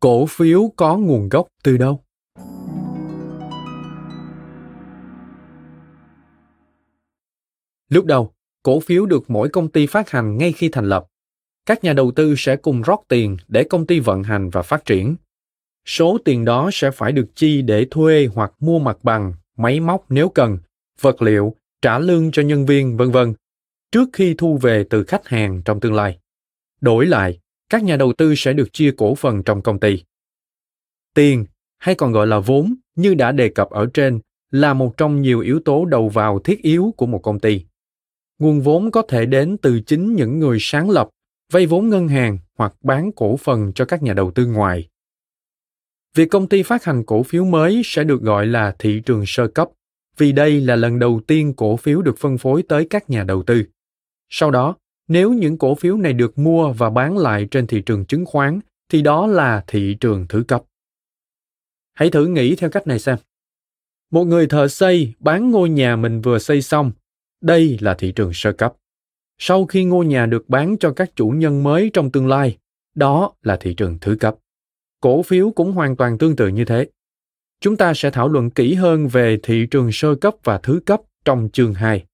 Cổ 0.01 0.27
phiếu 0.27 0.73
có 0.77 0.97
nguồn 0.97 1.29
gốc 1.29 1.47
từ 1.63 1.77
đâu? 1.77 2.05
Lúc 7.89 8.05
đầu, 8.05 8.33
cổ 8.63 8.81
phiếu 8.81 9.07
được 9.07 9.31
mỗi 9.31 9.49
công 9.49 9.69
ty 9.69 9.87
phát 9.87 10.11
hành 10.11 10.39
ngay 10.39 10.53
khi 10.53 10.69
thành 10.69 10.89
lập. 10.89 11.07
Các 11.67 11.85
nhà 11.85 11.93
đầu 11.93 12.13
tư 12.17 12.35
sẽ 12.39 12.57
cùng 12.57 12.83
rót 12.83 13.05
tiền 13.09 13.37
để 13.49 13.65
công 13.65 13.87
ty 13.87 14.01
vận 14.01 14.23
hành 14.23 14.51
và 14.51 14.63
phát 14.63 14.85
triển 14.85 15.17
số 15.89 16.19
tiền 16.25 16.45
đó 16.45 16.71
sẽ 16.73 16.91
phải 16.91 17.13
được 17.13 17.27
chi 17.35 17.63
để 17.63 17.87
thuê 17.91 18.29
hoặc 18.35 18.53
mua 18.61 18.79
mặt 18.79 18.99
bằng, 19.03 19.33
máy 19.57 19.81
móc 19.81 20.05
nếu 20.09 20.29
cần, 20.29 20.59
vật 21.01 21.23
liệu, 21.23 21.55
trả 21.83 21.99
lương 21.99 22.31
cho 22.33 22.43
nhân 22.43 22.67
viên, 22.67 22.97
vân 22.97 23.11
vân, 23.11 23.35
trước 23.93 24.09
khi 24.13 24.35
thu 24.39 24.59
về 24.59 24.85
từ 24.91 25.05
khách 25.05 25.29
hàng 25.29 25.63
trong 25.65 25.81
tương 25.81 25.95
lai. 25.95 26.19
Đổi 26.81 27.07
lại, 27.07 27.39
các 27.69 27.83
nhà 27.83 27.97
đầu 27.97 28.13
tư 28.13 28.35
sẽ 28.37 28.53
được 28.53 28.73
chia 28.73 28.91
cổ 28.97 29.15
phần 29.15 29.43
trong 29.43 29.63
công 29.63 29.81
ty. 29.81 30.03
Tiền, 31.15 31.47
hay 31.79 31.95
còn 31.95 32.13
gọi 32.13 32.27
là 32.27 32.39
vốn, 32.39 32.75
như 32.97 33.15
đã 33.15 33.33
đề 33.33 33.49
cập 33.49 33.71
ở 33.71 33.87
trên, 33.95 34.21
là 34.51 34.75
một 34.75 34.97
trong 34.97 35.23
nhiều 35.23 35.41
yếu 35.41 35.61
tố 35.65 35.85
đầu 35.85 36.09
vào 36.09 36.39
thiết 36.39 36.63
yếu 36.63 36.95
của 36.97 37.07
một 37.07 37.19
công 37.19 37.41
ty. 37.41 37.65
nguồn 38.39 38.61
vốn 38.61 38.91
có 38.91 39.03
thể 39.03 39.27
đến 39.27 39.57
từ 39.63 39.81
chính 39.81 40.15
những 40.15 40.39
người 40.39 40.59
sáng 40.61 40.91
lập 40.91 41.09
vay 41.53 41.67
vốn 41.67 41.89
ngân 41.89 42.09
hàng 42.09 42.39
hoặc 42.55 42.75
bán 42.83 43.13
cổ 43.13 43.37
phần 43.37 43.73
cho 43.73 43.85
các 43.85 44.03
nhà 44.03 44.13
đầu 44.13 44.31
tư 44.31 44.47
ngoài 44.47 44.89
việc 46.15 46.31
công 46.31 46.49
ty 46.49 46.63
phát 46.63 46.85
hành 46.85 47.05
cổ 47.05 47.23
phiếu 47.23 47.45
mới 47.45 47.83
sẽ 47.85 48.05
được 48.05 48.23
gọi 48.23 48.47
là 48.47 48.77
thị 48.79 49.03
trường 49.07 49.25
sơ 49.27 49.49
cấp 49.49 49.69
vì 50.17 50.33
đây 50.33 50.61
là 50.61 50.77
lần 50.77 50.99
đầu 50.99 51.21
tiên 51.27 51.55
cổ 51.57 51.77
phiếu 51.77 52.03
được 52.03 52.19
phân 52.19 52.39
phối 52.39 52.63
tới 52.63 52.87
các 52.91 53.11
nhà 53.11 53.25
đầu 53.25 53.43
tư 53.43 53.65
sau 54.29 54.51
đó 54.51 54.77
nếu 55.09 55.33
những 55.33 55.59
cổ 55.59 55.75
phiếu 55.75 55.97
này 55.97 56.13
được 56.13 56.39
mua 56.39 56.73
và 56.73 56.91
bán 56.91 57.19
lại 57.19 57.49
trên 57.51 57.67
thị 57.67 57.83
trường 57.87 58.05
chứng 58.05 58.27
khoán, 58.27 58.61
thì 58.89 59.03
đó 59.03 59.27
là 59.27 59.65
thị 59.67 59.97
trường 60.01 60.27
thứ 60.29 60.45
cấp. 60.49 60.63
Hãy 61.95 62.11
thử 62.11 62.27
nghĩ 62.27 62.57
theo 62.57 62.71
cách 62.71 62.87
này 62.87 62.99
xem. 62.99 63.19
Một 64.11 64.25
người 64.25 64.47
thợ 64.47 64.69
xây 64.69 65.15
bán 65.19 65.51
ngôi 65.51 65.69
nhà 65.69 65.97
mình 65.97 66.21
vừa 66.21 66.39
xây 66.39 66.63
xong, 66.63 66.93
đây 67.41 67.79
là 67.81 67.95
thị 67.95 68.13
trường 68.13 68.31
sơ 68.35 68.53
cấp. 68.53 68.75
Sau 69.39 69.67
khi 69.67 69.85
ngôi 69.85 70.07
nhà 70.07 70.27
được 70.27 70.49
bán 70.49 70.77
cho 70.81 70.93
các 70.93 71.11
chủ 71.17 71.29
nhân 71.29 71.63
mới 71.63 71.91
trong 71.93 72.11
tương 72.11 72.29
lai, 72.29 72.59
đó 72.95 73.33
là 73.43 73.57
thị 73.57 73.75
trường 73.75 73.99
thứ 74.01 74.17
cấp. 74.21 74.37
Cổ 75.01 75.23
phiếu 75.23 75.51
cũng 75.51 75.73
hoàn 75.73 75.97
toàn 75.97 76.19
tương 76.19 76.37
tự 76.37 76.49
như 76.49 76.65
thế. 76.65 76.87
Chúng 77.61 77.77
ta 77.77 77.95
sẽ 77.95 78.11
thảo 78.11 78.29
luận 78.29 78.51
kỹ 78.51 78.75
hơn 78.75 79.09
về 79.09 79.39
thị 79.43 79.67
trường 79.71 79.93
sơ 79.93 80.15
cấp 80.15 80.35
và 80.45 80.59
thứ 80.59 80.81
cấp 80.87 81.01
trong 81.25 81.49
chương 81.53 81.75
2. 81.75 82.05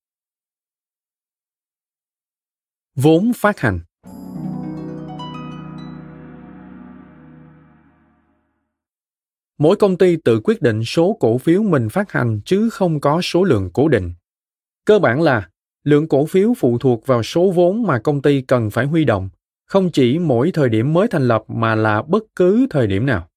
Vốn 2.97 3.33
phát 3.37 3.61
hành 3.61 3.81
Mỗi 9.59 9.77
công 9.77 9.99
ty 9.99 10.17
tự 10.17 10.41
quyết 10.45 10.63
định 10.63 10.85
số 10.85 11.17
cổ 11.21 11.39
phiếu 11.39 11.63
mình 11.63 11.89
phát 11.89 12.13
hành 12.13 12.41
chứ 12.45 12.71
không 12.71 13.01
có 13.01 13.21
số 13.23 13.45
lượng 13.45 13.71
cố 13.73 13.89
định. 13.89 14.13
Cơ 14.85 14.99
bản 14.99 15.23
là 15.23 15.49
lượng 15.85 16.09
cổ 16.09 16.27
phiếu 16.27 16.55
phụ 16.55 16.79
thuộc 16.79 17.07
vào 17.07 17.23
số 17.23 17.51
vốn 17.51 17.83
mà 17.83 17.99
công 17.99 18.23
ty 18.23 18.41
cần 18.41 18.71
phải 18.71 18.87
huy 18.87 19.05
động, 19.05 19.29
không 19.67 19.91
chỉ 19.93 20.19
mỗi 20.19 20.51
thời 20.51 20.69
điểm 20.69 20.93
mới 20.93 21.09
thành 21.09 21.29
lập 21.29 21.45
mà 21.49 21.75
là 21.75 22.03
bất 22.03 22.23
cứ 22.37 22.67
thời 22.71 22.87
điểm 22.87 23.07
nào. 23.07 23.29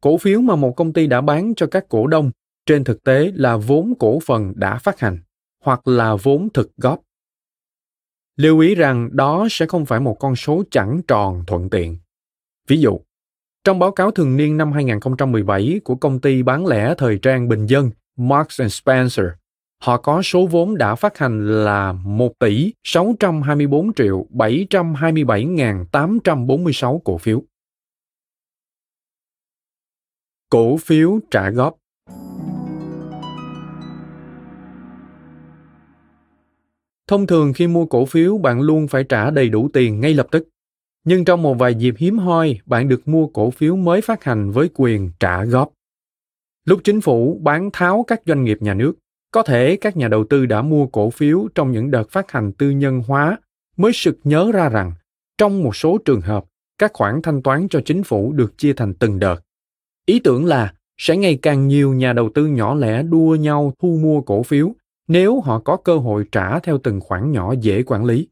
Cổ 0.00 0.16
phiếu 0.16 0.40
mà 0.40 0.56
một 0.56 0.72
công 0.76 0.92
ty 0.92 1.06
đã 1.06 1.20
bán 1.20 1.54
cho 1.56 1.66
các 1.66 1.88
cổ 1.88 2.06
đông 2.06 2.30
trên 2.66 2.84
thực 2.84 3.04
tế 3.04 3.32
là 3.34 3.56
vốn 3.56 3.94
cổ 3.98 4.18
phần 4.26 4.52
đã 4.56 4.78
phát 4.78 5.00
hành 5.00 5.18
hoặc 5.64 5.88
là 5.88 6.16
vốn 6.16 6.48
thực 6.54 6.76
góp. 6.76 7.00
Lưu 8.36 8.58
ý 8.58 8.74
rằng 8.74 9.08
đó 9.12 9.46
sẽ 9.50 9.66
không 9.66 9.86
phải 9.86 10.00
một 10.00 10.16
con 10.20 10.36
số 10.36 10.62
chẳng 10.70 11.00
tròn 11.08 11.44
thuận 11.46 11.70
tiện. 11.70 11.96
Ví 12.68 12.80
dụ, 12.80 13.00
trong 13.64 13.78
báo 13.78 13.92
cáo 13.92 14.10
thường 14.10 14.36
niên 14.36 14.56
năm 14.56 14.72
2017 14.72 15.80
của 15.84 15.96
công 15.96 16.20
ty 16.20 16.42
bán 16.42 16.66
lẻ 16.66 16.94
thời 16.98 17.18
trang 17.18 17.48
bình 17.48 17.66
dân 17.66 17.90
Marks 18.16 18.60
Spencer, 18.70 19.26
họ 19.82 19.96
có 19.96 20.22
số 20.22 20.46
vốn 20.46 20.78
đã 20.78 20.94
phát 20.94 21.18
hành 21.18 21.64
là 21.64 21.92
1 21.92 22.38
tỷ 22.38 22.72
624 22.84 23.94
triệu 23.94 24.26
727.846 24.30 26.98
cổ 26.98 27.18
phiếu. 27.18 27.42
Cổ 30.50 30.76
phiếu 30.76 31.20
trả 31.30 31.50
góp 31.50 31.76
Thông 37.06 37.26
thường 37.26 37.52
khi 37.52 37.66
mua 37.66 37.86
cổ 37.86 38.04
phiếu 38.04 38.38
bạn 38.38 38.60
luôn 38.60 38.88
phải 38.88 39.04
trả 39.04 39.30
đầy 39.30 39.48
đủ 39.48 39.68
tiền 39.72 40.00
ngay 40.00 40.14
lập 40.14 40.26
tức. 40.30 40.48
Nhưng 41.04 41.24
trong 41.24 41.42
một 41.42 41.54
vài 41.54 41.74
dịp 41.74 41.94
hiếm 41.98 42.18
hoi, 42.18 42.58
bạn 42.66 42.88
được 42.88 43.08
mua 43.08 43.26
cổ 43.26 43.50
phiếu 43.50 43.76
mới 43.76 44.00
phát 44.00 44.24
hành 44.24 44.50
với 44.50 44.70
quyền 44.74 45.10
trả 45.20 45.44
góp. 45.44 45.72
Lúc 46.64 46.80
chính 46.84 47.00
phủ 47.00 47.40
bán 47.42 47.70
tháo 47.72 48.04
các 48.06 48.20
doanh 48.26 48.44
nghiệp 48.44 48.58
nhà 48.60 48.74
nước, 48.74 48.94
có 49.30 49.42
thể 49.42 49.76
các 49.80 49.96
nhà 49.96 50.08
đầu 50.08 50.24
tư 50.24 50.46
đã 50.46 50.62
mua 50.62 50.86
cổ 50.86 51.10
phiếu 51.10 51.48
trong 51.54 51.72
những 51.72 51.90
đợt 51.90 52.10
phát 52.10 52.30
hành 52.30 52.52
tư 52.52 52.70
nhân 52.70 53.02
hóa 53.06 53.38
mới 53.76 53.92
sực 53.94 54.18
nhớ 54.24 54.50
ra 54.54 54.68
rằng 54.68 54.92
trong 55.38 55.62
một 55.62 55.76
số 55.76 55.98
trường 55.98 56.20
hợp, 56.20 56.44
các 56.78 56.90
khoản 56.94 57.22
thanh 57.22 57.42
toán 57.42 57.68
cho 57.68 57.80
chính 57.84 58.02
phủ 58.02 58.32
được 58.32 58.58
chia 58.58 58.72
thành 58.72 58.94
từng 58.94 59.18
đợt. 59.18 59.40
Ý 60.06 60.18
tưởng 60.18 60.44
là 60.44 60.74
sẽ 60.98 61.16
ngày 61.16 61.38
càng 61.42 61.68
nhiều 61.68 61.94
nhà 61.94 62.12
đầu 62.12 62.30
tư 62.34 62.46
nhỏ 62.46 62.74
lẻ 62.74 63.02
đua 63.02 63.34
nhau 63.34 63.72
thu 63.78 63.98
mua 64.02 64.20
cổ 64.20 64.42
phiếu 64.42 64.72
nếu 65.08 65.40
họ 65.40 65.58
có 65.58 65.76
cơ 65.76 65.96
hội 65.96 66.24
trả 66.32 66.58
theo 66.58 66.78
từng 66.78 67.00
khoản 67.00 67.32
nhỏ 67.32 67.54
dễ 67.60 67.82
quản 67.82 68.04
lý. 68.04 68.28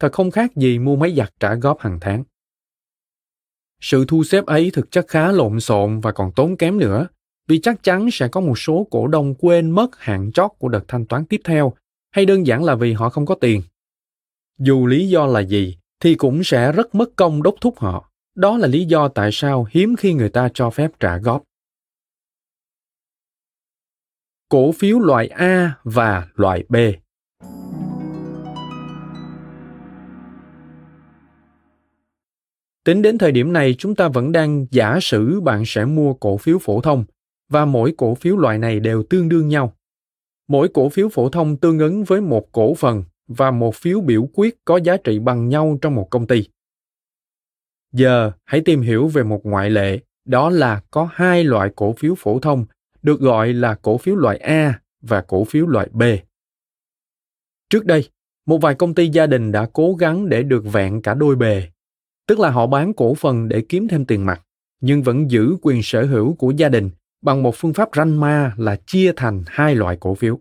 Thật 0.00 0.12
không 0.12 0.30
khác 0.30 0.56
gì 0.56 0.78
mua 0.78 0.96
máy 0.96 1.14
giặt 1.16 1.32
trả 1.40 1.54
góp 1.54 1.80
hàng 1.80 1.98
tháng. 2.00 2.24
Sự 3.80 4.04
thu 4.08 4.24
xếp 4.24 4.46
ấy 4.46 4.70
thực 4.70 4.90
chất 4.90 5.08
khá 5.08 5.32
lộn 5.32 5.60
xộn 5.60 6.00
và 6.00 6.12
còn 6.12 6.32
tốn 6.32 6.56
kém 6.56 6.78
nữa, 6.78 7.06
vì 7.48 7.60
chắc 7.60 7.82
chắn 7.82 8.08
sẽ 8.12 8.28
có 8.28 8.40
một 8.40 8.58
số 8.58 8.86
cổ 8.90 9.06
đông 9.06 9.34
quên 9.34 9.70
mất 9.70 9.98
hạn 9.98 10.32
chót 10.32 10.50
của 10.58 10.68
đợt 10.68 10.84
thanh 10.88 11.06
toán 11.06 11.24
tiếp 11.24 11.40
theo, 11.44 11.72
hay 12.10 12.26
đơn 12.26 12.46
giản 12.46 12.64
là 12.64 12.74
vì 12.74 12.92
họ 12.92 13.10
không 13.10 13.26
có 13.26 13.34
tiền. 13.34 13.62
Dù 14.58 14.86
lý 14.86 15.08
do 15.08 15.26
là 15.26 15.40
gì, 15.40 15.76
thì 16.00 16.14
cũng 16.14 16.44
sẽ 16.44 16.72
rất 16.72 16.94
mất 16.94 17.16
công 17.16 17.42
đốc 17.42 17.54
thúc 17.60 17.78
họ. 17.78 18.10
Đó 18.34 18.56
là 18.56 18.66
lý 18.66 18.84
do 18.84 19.08
tại 19.08 19.30
sao 19.32 19.66
hiếm 19.70 19.96
khi 19.96 20.14
người 20.14 20.28
ta 20.28 20.48
cho 20.54 20.70
phép 20.70 20.90
trả 21.00 21.18
góp. 21.18 21.42
Cổ 24.54 24.72
phiếu 24.72 24.98
loại 24.98 25.28
A 25.28 25.74
và 25.84 26.28
loại 26.34 26.64
B. 26.68 26.76
Tính 32.84 33.02
đến 33.02 33.18
thời 33.18 33.32
điểm 33.32 33.52
này, 33.52 33.74
chúng 33.78 33.94
ta 33.94 34.08
vẫn 34.08 34.32
đang 34.32 34.66
giả 34.70 34.98
sử 35.02 35.40
bạn 35.40 35.62
sẽ 35.66 35.84
mua 35.84 36.14
cổ 36.14 36.36
phiếu 36.36 36.58
phổ 36.58 36.80
thông 36.80 37.04
và 37.48 37.64
mỗi 37.64 37.94
cổ 37.96 38.14
phiếu 38.14 38.36
loại 38.36 38.58
này 38.58 38.80
đều 38.80 39.02
tương 39.02 39.28
đương 39.28 39.48
nhau. 39.48 39.74
Mỗi 40.48 40.68
cổ 40.68 40.88
phiếu 40.88 41.08
phổ 41.08 41.28
thông 41.28 41.56
tương 41.56 41.78
ứng 41.78 42.04
với 42.04 42.20
một 42.20 42.52
cổ 42.52 42.74
phần 42.74 43.04
và 43.28 43.50
một 43.50 43.74
phiếu 43.74 44.00
biểu 44.00 44.28
quyết 44.34 44.64
có 44.64 44.76
giá 44.76 44.96
trị 44.96 45.18
bằng 45.18 45.48
nhau 45.48 45.78
trong 45.82 45.94
một 45.94 46.10
công 46.10 46.26
ty. 46.26 46.48
Giờ 47.92 48.32
hãy 48.44 48.60
tìm 48.64 48.80
hiểu 48.80 49.08
về 49.08 49.22
một 49.22 49.40
ngoại 49.44 49.70
lệ, 49.70 49.98
đó 50.24 50.50
là 50.50 50.82
có 50.90 51.08
hai 51.12 51.44
loại 51.44 51.70
cổ 51.76 51.92
phiếu 51.92 52.14
phổ 52.18 52.38
thông 52.38 52.64
được 53.04 53.20
gọi 53.20 53.52
là 53.52 53.74
cổ 53.82 53.98
phiếu 53.98 54.16
loại 54.16 54.36
A 54.36 54.80
và 55.02 55.20
cổ 55.20 55.44
phiếu 55.44 55.66
loại 55.66 55.88
B. 55.92 56.02
Trước 57.70 57.84
đây, 57.84 58.08
một 58.46 58.58
vài 58.58 58.74
công 58.74 58.94
ty 58.94 59.08
gia 59.08 59.26
đình 59.26 59.52
đã 59.52 59.68
cố 59.72 59.94
gắng 59.94 60.28
để 60.28 60.42
được 60.42 60.64
vẹn 60.72 61.02
cả 61.02 61.14
đôi 61.14 61.36
bề, 61.36 61.62
tức 62.26 62.38
là 62.38 62.50
họ 62.50 62.66
bán 62.66 62.92
cổ 62.94 63.14
phần 63.14 63.48
để 63.48 63.62
kiếm 63.68 63.88
thêm 63.88 64.04
tiền 64.04 64.26
mặt, 64.26 64.42
nhưng 64.80 65.02
vẫn 65.02 65.30
giữ 65.30 65.56
quyền 65.62 65.82
sở 65.82 66.04
hữu 66.04 66.34
của 66.34 66.50
gia 66.50 66.68
đình 66.68 66.90
bằng 67.22 67.42
một 67.42 67.54
phương 67.56 67.74
pháp 67.74 67.88
ranh 67.96 68.20
ma 68.20 68.54
là 68.56 68.76
chia 68.86 69.12
thành 69.16 69.42
hai 69.46 69.74
loại 69.74 69.96
cổ 70.00 70.14
phiếu. 70.14 70.38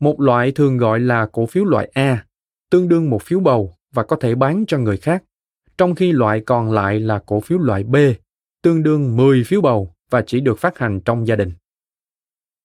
Một 0.00 0.20
loại 0.20 0.52
thường 0.52 0.76
gọi 0.76 1.00
là 1.00 1.26
cổ 1.32 1.46
phiếu 1.46 1.64
loại 1.64 1.90
A, 1.94 2.26
tương 2.70 2.88
đương 2.88 3.10
một 3.10 3.22
phiếu 3.22 3.40
bầu 3.40 3.74
và 3.92 4.02
có 4.02 4.16
thể 4.16 4.34
bán 4.34 4.64
cho 4.66 4.78
người 4.78 4.96
khác 4.96 5.24
trong 5.78 5.94
khi 5.94 6.12
loại 6.12 6.40
còn 6.40 6.72
lại 6.72 7.00
là 7.00 7.22
cổ 7.26 7.40
phiếu 7.40 7.58
loại 7.58 7.84
B, 7.84 7.96
tương 8.62 8.82
đương 8.82 9.16
10 9.16 9.44
phiếu 9.44 9.60
bầu 9.60 9.94
và 10.10 10.22
chỉ 10.26 10.40
được 10.40 10.58
phát 10.58 10.78
hành 10.78 11.00
trong 11.00 11.26
gia 11.26 11.36
đình. 11.36 11.52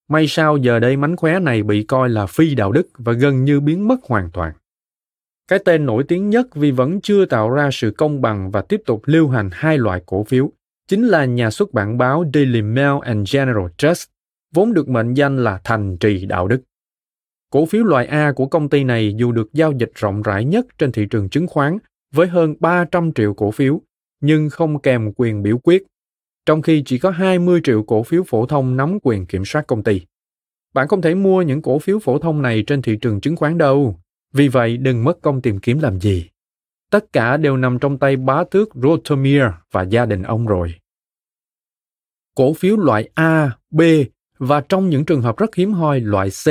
May 0.08 0.26
sao 0.28 0.56
giờ 0.56 0.78
đây 0.78 0.96
mánh 0.96 1.16
khóe 1.16 1.40
này 1.40 1.62
bị 1.62 1.82
coi 1.82 2.08
là 2.08 2.26
phi 2.26 2.54
đạo 2.54 2.72
đức 2.72 2.88
và 2.98 3.12
gần 3.12 3.44
như 3.44 3.60
biến 3.60 3.88
mất 3.88 3.96
hoàn 4.04 4.30
toàn. 4.30 4.52
Cái 5.48 5.58
tên 5.64 5.86
nổi 5.86 6.04
tiếng 6.08 6.30
nhất 6.30 6.54
vì 6.54 6.70
vẫn 6.70 7.00
chưa 7.00 7.24
tạo 7.24 7.50
ra 7.50 7.70
sự 7.72 7.90
công 7.90 8.20
bằng 8.20 8.50
và 8.50 8.62
tiếp 8.62 8.80
tục 8.86 9.02
lưu 9.04 9.28
hành 9.28 9.50
hai 9.52 9.78
loại 9.78 10.02
cổ 10.06 10.24
phiếu 10.24 10.50
chính 10.88 11.06
là 11.06 11.24
nhà 11.24 11.50
xuất 11.50 11.72
bản 11.72 11.98
báo 11.98 12.24
Daily 12.34 12.62
Mail 12.62 12.94
and 13.02 13.34
General 13.34 13.66
Trust, 13.78 14.08
vốn 14.54 14.74
được 14.74 14.88
mệnh 14.88 15.14
danh 15.14 15.44
là 15.44 15.60
thành 15.64 15.96
trì 15.98 16.26
đạo 16.26 16.48
đức. 16.48 16.62
Cổ 17.50 17.66
phiếu 17.66 17.84
loại 17.84 18.06
A 18.06 18.32
của 18.32 18.46
công 18.46 18.68
ty 18.68 18.84
này 18.84 19.14
dù 19.16 19.32
được 19.32 19.52
giao 19.52 19.72
dịch 19.72 19.92
rộng 19.94 20.22
rãi 20.22 20.44
nhất 20.44 20.66
trên 20.78 20.92
thị 20.92 21.06
trường 21.10 21.28
chứng 21.28 21.46
khoán 21.46 21.78
với 22.14 22.26
hơn 22.26 22.54
300 22.60 23.12
triệu 23.12 23.34
cổ 23.34 23.50
phiếu, 23.50 23.80
nhưng 24.20 24.50
không 24.50 24.78
kèm 24.78 25.12
quyền 25.16 25.42
biểu 25.42 25.58
quyết, 25.58 25.84
trong 26.46 26.62
khi 26.62 26.82
chỉ 26.86 26.98
có 26.98 27.10
20 27.10 27.60
triệu 27.64 27.82
cổ 27.82 28.02
phiếu 28.02 28.22
phổ 28.26 28.46
thông 28.46 28.76
nắm 28.76 28.98
quyền 29.02 29.26
kiểm 29.26 29.44
soát 29.44 29.66
công 29.66 29.82
ty. 29.82 30.00
Bạn 30.74 30.88
không 30.88 31.02
thể 31.02 31.14
mua 31.14 31.42
những 31.42 31.62
cổ 31.62 31.78
phiếu 31.78 31.98
phổ 31.98 32.18
thông 32.18 32.42
này 32.42 32.64
trên 32.66 32.82
thị 32.82 32.96
trường 33.00 33.20
chứng 33.20 33.36
khoán 33.36 33.58
đâu, 33.58 34.00
vì 34.32 34.48
vậy 34.48 34.76
đừng 34.76 35.04
mất 35.04 35.22
công 35.22 35.42
tìm 35.42 35.58
kiếm 35.58 35.80
làm 35.80 36.00
gì. 36.00 36.28
Tất 36.90 37.12
cả 37.12 37.36
đều 37.36 37.56
nằm 37.56 37.78
trong 37.78 37.98
tay 37.98 38.16
bá 38.16 38.44
tước 38.50 38.68
Rotomir 38.74 39.42
và 39.72 39.82
gia 39.82 40.06
đình 40.06 40.22
ông 40.22 40.46
rồi. 40.46 40.74
Cổ 42.34 42.54
phiếu 42.54 42.76
loại 42.76 43.08
A, 43.14 43.50
B 43.70 43.80
và 44.38 44.60
trong 44.60 44.90
những 44.90 45.04
trường 45.04 45.22
hợp 45.22 45.36
rất 45.36 45.54
hiếm 45.54 45.72
hoi 45.72 46.00
loại 46.00 46.28
C 46.30 46.48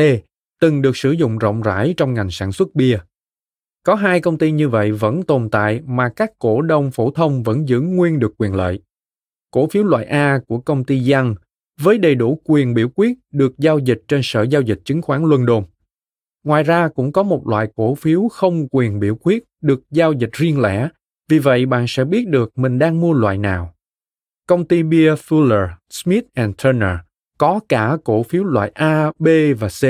từng 0.62 0.82
được 0.82 0.98
sử 0.98 1.12
dụng 1.12 1.38
rộng 1.38 1.62
rãi 1.62 1.94
trong 1.98 2.14
ngành 2.14 2.32
sản 2.32 2.52
xuất 2.52 2.76
bia. 2.76 2.98
Có 3.84 3.96
hai 3.96 4.20
công 4.20 4.38
ty 4.38 4.52
như 4.52 4.70
vậy 4.70 4.92
vẫn 4.92 5.24
tồn 5.24 5.50
tại 5.50 5.82
mà 5.86 6.10
các 6.10 6.32
cổ 6.40 6.62
đông 6.62 6.92
phổ 6.92 7.12
thông 7.12 7.44
vẫn 7.44 7.70
giữ 7.70 7.82
nguyên 7.82 8.20
được 8.20 8.34
quyền 8.38 8.56
lợi. 8.56 8.80
Cổ 9.54 9.68
phiếu 9.68 9.84
loại 9.84 10.06
A 10.06 10.40
của 10.48 10.60
công 10.60 10.84
ty 10.84 11.12
Young 11.12 11.36
với 11.80 11.98
đầy 11.98 12.16
đủ 12.16 12.42
quyền 12.44 12.74
biểu 12.74 12.90
quyết 12.96 13.18
được 13.32 13.54
giao 13.58 13.80
dịch 13.80 14.02
trên 14.08 14.22
Sở 14.24 14.42
Giao 14.42 14.62
dịch 14.62 14.80
Chứng 14.86 15.02
khoán 15.02 15.24
London. 15.24 15.64
Ngoài 16.44 16.64
ra 16.64 16.88
cũng 16.88 17.12
có 17.12 17.24
một 17.24 17.48
loại 17.48 17.68
cổ 17.76 17.96
phiếu 17.96 18.28
không 18.28 18.68
quyền 18.72 19.00
biểu 19.00 19.16
quyết 19.16 19.44
được 19.62 19.82
giao 19.92 20.14
dịch 20.14 20.30
riêng 20.34 20.62
lẻ, 20.62 20.90
vì 21.30 21.40
vậy 21.40 21.66
bạn 21.66 21.86
sẽ 21.88 22.06
biết 22.06 22.28
được 22.28 22.58
mình 22.58 22.80
đang 22.80 23.02
mua 23.02 23.14
loại 23.14 23.38
nào. 23.38 23.74
Công 24.48 24.68
ty 24.68 24.84
bia 24.84 25.16
Fuller, 25.16 25.68
Smith 25.90 26.26
and 26.34 26.56
Turner 26.64 26.98
có 27.38 27.60
cả 27.70 27.98
cổ 28.04 28.24
phiếu 28.24 28.44
loại 28.44 28.72
A, 28.74 29.12
B 29.20 29.28
và 29.60 29.68
C. 29.68 29.84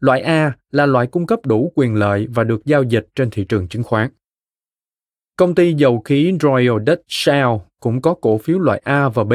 Loại 0.00 0.20
A 0.20 0.52
là 0.70 0.86
loại 0.86 1.06
cung 1.06 1.26
cấp 1.26 1.40
đủ 1.46 1.72
quyền 1.74 1.94
lợi 1.94 2.26
và 2.30 2.44
được 2.44 2.64
giao 2.64 2.82
dịch 2.82 3.06
trên 3.14 3.30
thị 3.30 3.44
trường 3.44 3.68
chứng 3.68 3.82
khoán. 3.82 4.10
Công 5.36 5.54
ty 5.54 5.72
dầu 5.72 6.00
khí 6.00 6.32
Royal 6.40 6.82
Dutch 6.86 7.02
Shell 7.08 7.48
cũng 7.80 8.02
có 8.02 8.14
cổ 8.14 8.38
phiếu 8.38 8.58
loại 8.58 8.82
A 8.84 9.08
và 9.08 9.24
B, 9.24 9.32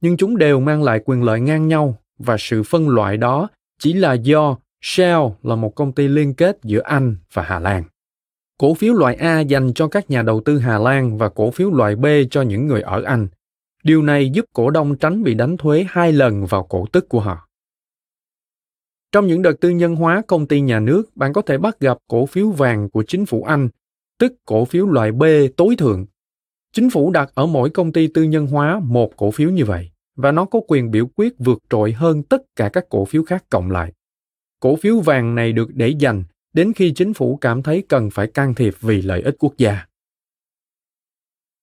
nhưng 0.00 0.16
chúng 0.16 0.36
đều 0.36 0.60
mang 0.60 0.82
lại 0.82 1.00
quyền 1.04 1.22
lợi 1.22 1.40
ngang 1.40 1.68
nhau 1.68 1.96
và 2.18 2.36
sự 2.38 2.62
phân 2.62 2.88
loại 2.88 3.16
đó 3.16 3.48
chỉ 3.78 3.92
là 3.92 4.12
do 4.12 4.56
Shell 4.82 5.20
là 5.42 5.56
một 5.56 5.74
công 5.74 5.92
ty 5.92 6.08
liên 6.08 6.34
kết 6.34 6.58
giữa 6.62 6.80
Anh 6.82 7.16
và 7.32 7.42
Hà 7.42 7.58
Lan. 7.58 7.84
Cổ 8.58 8.74
phiếu 8.74 8.94
loại 8.94 9.14
A 9.14 9.40
dành 9.40 9.72
cho 9.74 9.88
các 9.88 10.10
nhà 10.10 10.22
đầu 10.22 10.40
tư 10.44 10.58
Hà 10.58 10.78
Lan 10.78 11.18
và 11.18 11.28
cổ 11.28 11.50
phiếu 11.50 11.70
loại 11.70 11.96
B 11.96 12.06
cho 12.30 12.42
những 12.42 12.66
người 12.66 12.82
ở 12.82 13.02
Anh. 13.02 13.28
Điều 13.82 14.02
này 14.02 14.30
giúp 14.30 14.44
cổ 14.52 14.70
đông 14.70 14.96
tránh 14.96 15.22
bị 15.22 15.34
đánh 15.34 15.56
thuế 15.56 15.86
hai 15.88 16.12
lần 16.12 16.46
vào 16.46 16.62
cổ 16.62 16.86
tức 16.92 17.08
của 17.08 17.20
họ. 17.20 17.48
Trong 19.12 19.26
những 19.26 19.42
đợt 19.42 19.60
tư 19.60 19.70
nhân 19.70 19.96
hóa 19.96 20.22
công 20.26 20.46
ty 20.46 20.60
nhà 20.60 20.80
nước, 20.80 21.16
bạn 21.16 21.32
có 21.32 21.42
thể 21.42 21.58
bắt 21.58 21.80
gặp 21.80 21.98
cổ 22.08 22.26
phiếu 22.26 22.50
vàng 22.50 22.90
của 22.90 23.02
chính 23.02 23.26
phủ 23.26 23.44
Anh, 23.44 23.68
tức 24.18 24.32
cổ 24.44 24.64
phiếu 24.64 24.86
loại 24.86 25.12
B 25.12 25.24
tối 25.56 25.76
thượng. 25.78 26.06
Chính 26.72 26.90
phủ 26.90 27.10
đặt 27.10 27.30
ở 27.34 27.46
mỗi 27.46 27.70
công 27.70 27.92
ty 27.92 28.06
tư 28.06 28.22
nhân 28.22 28.46
hóa 28.46 28.80
một 28.84 29.16
cổ 29.16 29.30
phiếu 29.30 29.50
như 29.50 29.64
vậy, 29.64 29.90
và 30.16 30.32
nó 30.32 30.44
có 30.44 30.60
quyền 30.68 30.90
biểu 30.90 31.06
quyết 31.16 31.32
vượt 31.38 31.58
trội 31.70 31.92
hơn 31.92 32.22
tất 32.22 32.42
cả 32.56 32.68
các 32.68 32.84
cổ 32.88 33.04
phiếu 33.04 33.24
khác 33.24 33.44
cộng 33.50 33.70
lại. 33.70 33.92
Cổ 34.60 34.76
phiếu 34.76 35.00
vàng 35.00 35.34
này 35.34 35.52
được 35.52 35.74
để 35.74 35.88
dành 35.88 36.24
đến 36.52 36.72
khi 36.72 36.92
chính 36.92 37.14
phủ 37.14 37.36
cảm 37.36 37.62
thấy 37.62 37.82
cần 37.88 38.10
phải 38.10 38.26
can 38.26 38.54
thiệp 38.54 38.74
vì 38.80 39.02
lợi 39.02 39.22
ích 39.22 39.34
quốc 39.38 39.54
gia. 39.56 39.86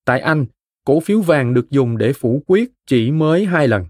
Tại 0.05 0.19
Anh, 0.19 0.45
cổ 0.85 0.99
phiếu 0.99 1.21
vàng 1.21 1.53
được 1.53 1.69
dùng 1.69 1.97
để 1.97 2.13
phủ 2.13 2.43
quyết 2.47 2.71
chỉ 2.87 3.11
mới 3.11 3.45
hai 3.45 3.67
lần, 3.67 3.85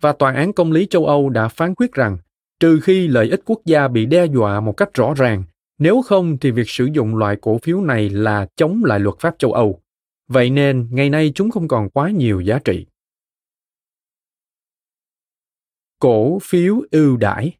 và 0.00 0.12
Tòa 0.12 0.32
án 0.32 0.52
Công 0.52 0.72
lý 0.72 0.86
châu 0.86 1.06
Âu 1.06 1.28
đã 1.28 1.48
phán 1.48 1.74
quyết 1.74 1.92
rằng 1.92 2.18
trừ 2.60 2.80
khi 2.80 3.08
lợi 3.08 3.30
ích 3.30 3.40
quốc 3.44 3.60
gia 3.64 3.88
bị 3.88 4.06
đe 4.06 4.26
dọa 4.26 4.60
một 4.60 4.72
cách 4.72 4.94
rõ 4.94 5.14
ràng, 5.16 5.42
nếu 5.80 6.02
không 6.02 6.38
thì 6.38 6.50
việc 6.50 6.68
sử 6.68 6.88
dụng 6.92 7.16
loại 7.16 7.36
cổ 7.40 7.58
phiếu 7.62 7.80
này 7.80 8.10
là 8.10 8.46
chống 8.56 8.84
lại 8.84 9.00
luật 9.00 9.14
pháp 9.20 9.34
châu 9.38 9.52
Âu. 9.52 9.80
Vậy 10.28 10.50
nên, 10.50 10.88
ngày 10.90 11.10
nay 11.10 11.32
chúng 11.34 11.50
không 11.50 11.68
còn 11.68 11.90
quá 11.90 12.10
nhiều 12.10 12.40
giá 12.40 12.58
trị. 12.64 12.86
Cổ 16.00 16.38
phiếu 16.42 16.82
ưu 16.90 17.16
đãi 17.16 17.52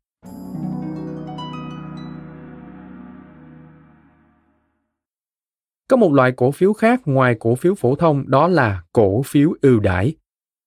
Có 5.88 5.96
một 5.96 6.12
loại 6.12 6.32
cổ 6.36 6.50
phiếu 6.50 6.72
khác 6.72 7.00
ngoài 7.04 7.36
cổ 7.40 7.54
phiếu 7.54 7.74
phổ 7.74 7.94
thông, 7.94 8.30
đó 8.30 8.48
là 8.48 8.82
cổ 8.92 9.22
phiếu 9.22 9.54
ưu 9.62 9.80
đãi. 9.80 10.14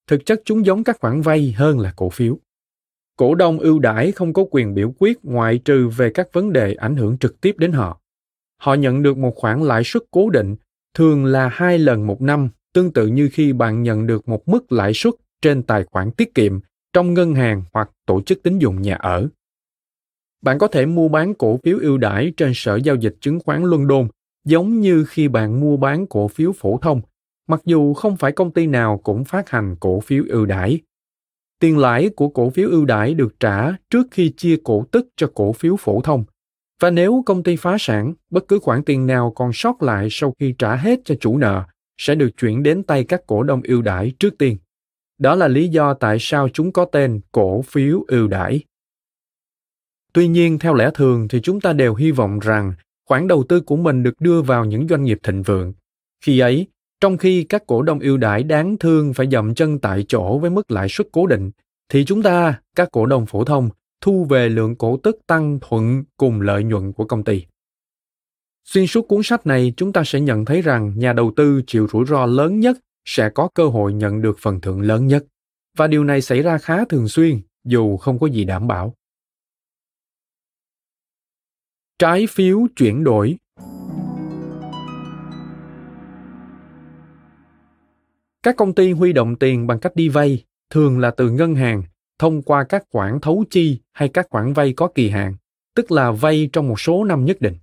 Thực 0.07 0.25
chất 0.25 0.41
chúng 0.45 0.65
giống 0.65 0.83
các 0.83 0.97
khoản 0.99 1.21
vay 1.21 1.51
hơn 1.51 1.79
là 1.79 1.93
cổ 1.95 2.09
phiếu. 2.09 2.39
Cổ 3.17 3.35
đông 3.35 3.59
ưu 3.59 3.79
đãi 3.79 4.11
không 4.11 4.33
có 4.33 4.45
quyền 4.51 4.73
biểu 4.73 4.93
quyết 4.99 5.25
ngoại 5.25 5.57
trừ 5.57 5.87
về 5.87 6.09
các 6.13 6.33
vấn 6.33 6.53
đề 6.53 6.73
ảnh 6.73 6.95
hưởng 6.95 7.17
trực 7.17 7.41
tiếp 7.41 7.55
đến 7.57 7.71
họ. 7.71 7.99
Họ 8.57 8.73
nhận 8.73 9.03
được 9.03 9.17
một 9.17 9.35
khoản 9.35 9.63
lãi 9.63 9.83
suất 9.85 10.03
cố 10.11 10.29
định, 10.29 10.55
thường 10.93 11.25
là 11.25 11.47
hai 11.47 11.79
lần 11.79 12.07
một 12.07 12.21
năm, 12.21 12.49
tương 12.73 12.93
tự 12.93 13.07
như 13.07 13.29
khi 13.33 13.53
bạn 13.53 13.83
nhận 13.83 14.07
được 14.07 14.27
một 14.27 14.47
mức 14.47 14.71
lãi 14.71 14.91
suất 14.93 15.13
trên 15.41 15.63
tài 15.63 15.83
khoản 15.83 16.11
tiết 16.11 16.35
kiệm 16.35 16.59
trong 16.93 17.13
ngân 17.13 17.35
hàng 17.35 17.63
hoặc 17.73 17.89
tổ 18.05 18.21
chức 18.21 18.43
tín 18.43 18.59
dụng 18.59 18.81
nhà 18.81 18.95
ở. 18.95 19.27
Bạn 20.41 20.57
có 20.59 20.67
thể 20.67 20.85
mua 20.85 21.09
bán 21.09 21.33
cổ 21.33 21.59
phiếu 21.63 21.77
ưu 21.81 21.97
đãi 21.97 22.33
trên 22.37 22.51
sở 22.55 22.75
giao 22.75 22.95
dịch 22.95 23.15
chứng 23.21 23.39
khoán 23.39 23.63
London 23.63 24.07
giống 24.45 24.79
như 24.79 25.05
khi 25.05 25.27
bạn 25.27 25.59
mua 25.59 25.77
bán 25.77 26.07
cổ 26.07 26.27
phiếu 26.27 26.51
phổ 26.51 26.77
thông, 26.77 27.01
mặc 27.47 27.61
dù 27.65 27.93
không 27.93 28.17
phải 28.17 28.31
công 28.31 28.51
ty 28.51 28.67
nào 28.67 28.97
cũng 29.03 29.23
phát 29.23 29.49
hành 29.49 29.75
cổ 29.79 29.99
phiếu 29.99 30.23
ưu 30.27 30.45
đãi. 30.45 30.79
Tiền 31.63 31.77
lãi 31.77 32.09
của 32.09 32.29
cổ 32.29 32.49
phiếu 32.49 32.69
ưu 32.69 32.85
đãi 32.85 33.13
được 33.13 33.39
trả 33.39 33.71
trước 33.89 34.07
khi 34.11 34.33
chia 34.37 34.57
cổ 34.63 34.85
tức 34.91 35.07
cho 35.15 35.31
cổ 35.33 35.53
phiếu 35.53 35.75
phổ 35.75 36.01
thông. 36.01 36.23
Và 36.81 36.89
nếu 36.89 37.23
công 37.25 37.43
ty 37.43 37.55
phá 37.55 37.77
sản, 37.79 38.13
bất 38.29 38.47
cứ 38.47 38.59
khoản 38.59 38.83
tiền 38.83 39.05
nào 39.05 39.31
còn 39.35 39.53
sót 39.53 39.83
lại 39.83 40.07
sau 40.11 40.33
khi 40.39 40.55
trả 40.57 40.75
hết 40.75 40.99
cho 41.05 41.15
chủ 41.19 41.37
nợ 41.37 41.63
sẽ 41.97 42.15
được 42.15 42.29
chuyển 42.37 42.63
đến 42.63 42.83
tay 42.83 43.03
các 43.03 43.21
cổ 43.27 43.43
đông 43.43 43.61
ưu 43.63 43.81
đãi 43.81 44.11
trước 44.19 44.37
tiên. 44.37 44.57
Đó 45.17 45.35
là 45.35 45.47
lý 45.47 45.67
do 45.67 45.93
tại 45.93 46.17
sao 46.19 46.49
chúng 46.49 46.71
có 46.71 46.85
tên 46.85 47.21
cổ 47.31 47.61
phiếu 47.61 48.03
ưu 48.07 48.27
đãi. 48.27 48.59
Tuy 50.13 50.27
nhiên, 50.27 50.59
theo 50.59 50.73
lẽ 50.73 50.91
thường 50.93 51.27
thì 51.27 51.41
chúng 51.41 51.61
ta 51.61 51.73
đều 51.73 51.95
hy 51.95 52.11
vọng 52.11 52.39
rằng 52.39 52.73
khoản 53.09 53.27
đầu 53.27 53.43
tư 53.49 53.61
của 53.61 53.75
mình 53.75 54.03
được 54.03 54.13
đưa 54.19 54.41
vào 54.41 54.65
những 54.65 54.87
doanh 54.87 55.03
nghiệp 55.03 55.19
thịnh 55.23 55.43
vượng. 55.43 55.73
Khi 56.25 56.39
ấy, 56.39 56.67
trong 57.03 57.17
khi 57.17 57.43
các 57.49 57.63
cổ 57.67 57.81
đông 57.81 57.99
ưu 57.99 58.17
đãi 58.17 58.43
đáng 58.43 58.77
thương 58.77 59.13
phải 59.13 59.27
dậm 59.31 59.55
chân 59.55 59.79
tại 59.79 60.05
chỗ 60.07 60.39
với 60.39 60.49
mức 60.49 60.71
lãi 60.71 60.87
suất 60.89 61.07
cố 61.11 61.27
định, 61.27 61.51
thì 61.89 62.05
chúng 62.05 62.23
ta, 62.23 62.61
các 62.75 62.89
cổ 62.91 63.05
đông 63.05 63.25
phổ 63.25 63.43
thông, 63.43 63.69
thu 64.01 64.25
về 64.25 64.49
lượng 64.49 64.75
cổ 64.75 64.97
tức 64.97 65.17
tăng 65.27 65.59
thuận 65.61 66.03
cùng 66.17 66.41
lợi 66.41 66.63
nhuận 66.63 66.93
của 66.93 67.05
công 67.05 67.23
ty. 67.23 67.45
Xuyên 68.65 68.87
suốt 68.87 69.07
cuốn 69.07 69.23
sách 69.23 69.47
này, 69.47 69.73
chúng 69.77 69.93
ta 69.93 70.03
sẽ 70.05 70.19
nhận 70.19 70.45
thấy 70.45 70.61
rằng 70.61 70.93
nhà 70.95 71.13
đầu 71.13 71.33
tư 71.35 71.61
chịu 71.67 71.87
rủi 71.91 72.05
ro 72.05 72.25
lớn 72.25 72.59
nhất 72.59 72.77
sẽ 73.05 73.29
có 73.29 73.49
cơ 73.55 73.67
hội 73.67 73.93
nhận 73.93 74.21
được 74.21 74.37
phần 74.39 74.61
thưởng 74.61 74.81
lớn 74.81 75.07
nhất. 75.07 75.25
Và 75.77 75.87
điều 75.87 76.03
này 76.03 76.21
xảy 76.21 76.41
ra 76.41 76.57
khá 76.57 76.85
thường 76.85 77.07
xuyên, 77.07 77.41
dù 77.63 77.97
không 77.97 78.19
có 78.19 78.27
gì 78.27 78.43
đảm 78.43 78.67
bảo. 78.67 78.93
Trái 81.99 82.27
phiếu 82.27 82.67
chuyển 82.75 83.03
đổi 83.03 83.37
Các 88.43 88.55
công 88.57 88.75
ty 88.75 88.91
huy 88.91 89.13
động 89.13 89.35
tiền 89.35 89.67
bằng 89.67 89.79
cách 89.79 89.95
đi 89.95 90.09
vay, 90.09 90.43
thường 90.69 90.99
là 90.99 91.11
từ 91.11 91.29
ngân 91.29 91.55
hàng, 91.55 91.83
thông 92.19 92.41
qua 92.41 92.63
các 92.63 92.83
khoản 92.89 93.19
thấu 93.21 93.43
chi 93.49 93.79
hay 93.93 94.09
các 94.09 94.27
khoản 94.29 94.53
vay 94.53 94.73
có 94.73 94.87
kỳ 94.95 95.09
hạn, 95.09 95.35
tức 95.75 95.91
là 95.91 96.11
vay 96.11 96.49
trong 96.53 96.67
một 96.67 96.79
số 96.79 97.03
năm 97.03 97.25
nhất 97.25 97.41
định. 97.41 97.57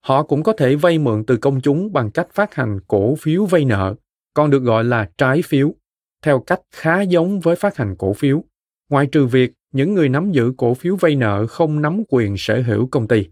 Họ 0.00 0.22
cũng 0.22 0.42
có 0.42 0.52
thể 0.52 0.76
vay 0.76 0.98
mượn 0.98 1.24
từ 1.24 1.36
công 1.36 1.60
chúng 1.60 1.92
bằng 1.92 2.10
cách 2.10 2.28
phát 2.32 2.54
hành 2.54 2.80
cổ 2.88 3.14
phiếu 3.14 3.44
vay 3.44 3.64
nợ, 3.64 3.94
còn 4.34 4.50
được 4.50 4.62
gọi 4.62 4.84
là 4.84 5.10
trái 5.18 5.42
phiếu, 5.42 5.74
theo 6.22 6.40
cách 6.40 6.60
khá 6.70 7.00
giống 7.00 7.40
với 7.40 7.56
phát 7.56 7.76
hành 7.76 7.96
cổ 7.98 8.12
phiếu, 8.12 8.44
ngoại 8.90 9.06
trừ 9.06 9.26
việc 9.26 9.52
những 9.72 9.94
người 9.94 10.08
nắm 10.08 10.32
giữ 10.32 10.52
cổ 10.56 10.74
phiếu 10.74 10.96
vay 10.96 11.16
nợ 11.16 11.46
không 11.46 11.82
nắm 11.82 12.02
quyền 12.08 12.34
sở 12.38 12.62
hữu 12.62 12.86
công 12.86 13.08
ty. 13.08 13.26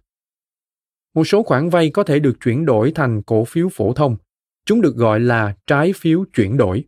Một 1.14 1.24
số 1.24 1.42
khoản 1.42 1.68
vay 1.68 1.90
có 1.90 2.02
thể 2.02 2.18
được 2.18 2.36
chuyển 2.44 2.66
đổi 2.66 2.92
thành 2.94 3.22
cổ 3.22 3.44
phiếu 3.44 3.68
phổ 3.72 3.92
thông, 3.92 4.16
Chúng 4.66 4.80
được 4.80 4.96
gọi 4.96 5.20
là 5.20 5.54
trái 5.66 5.92
phiếu 5.96 6.24
chuyển 6.34 6.56
đổi. 6.56 6.84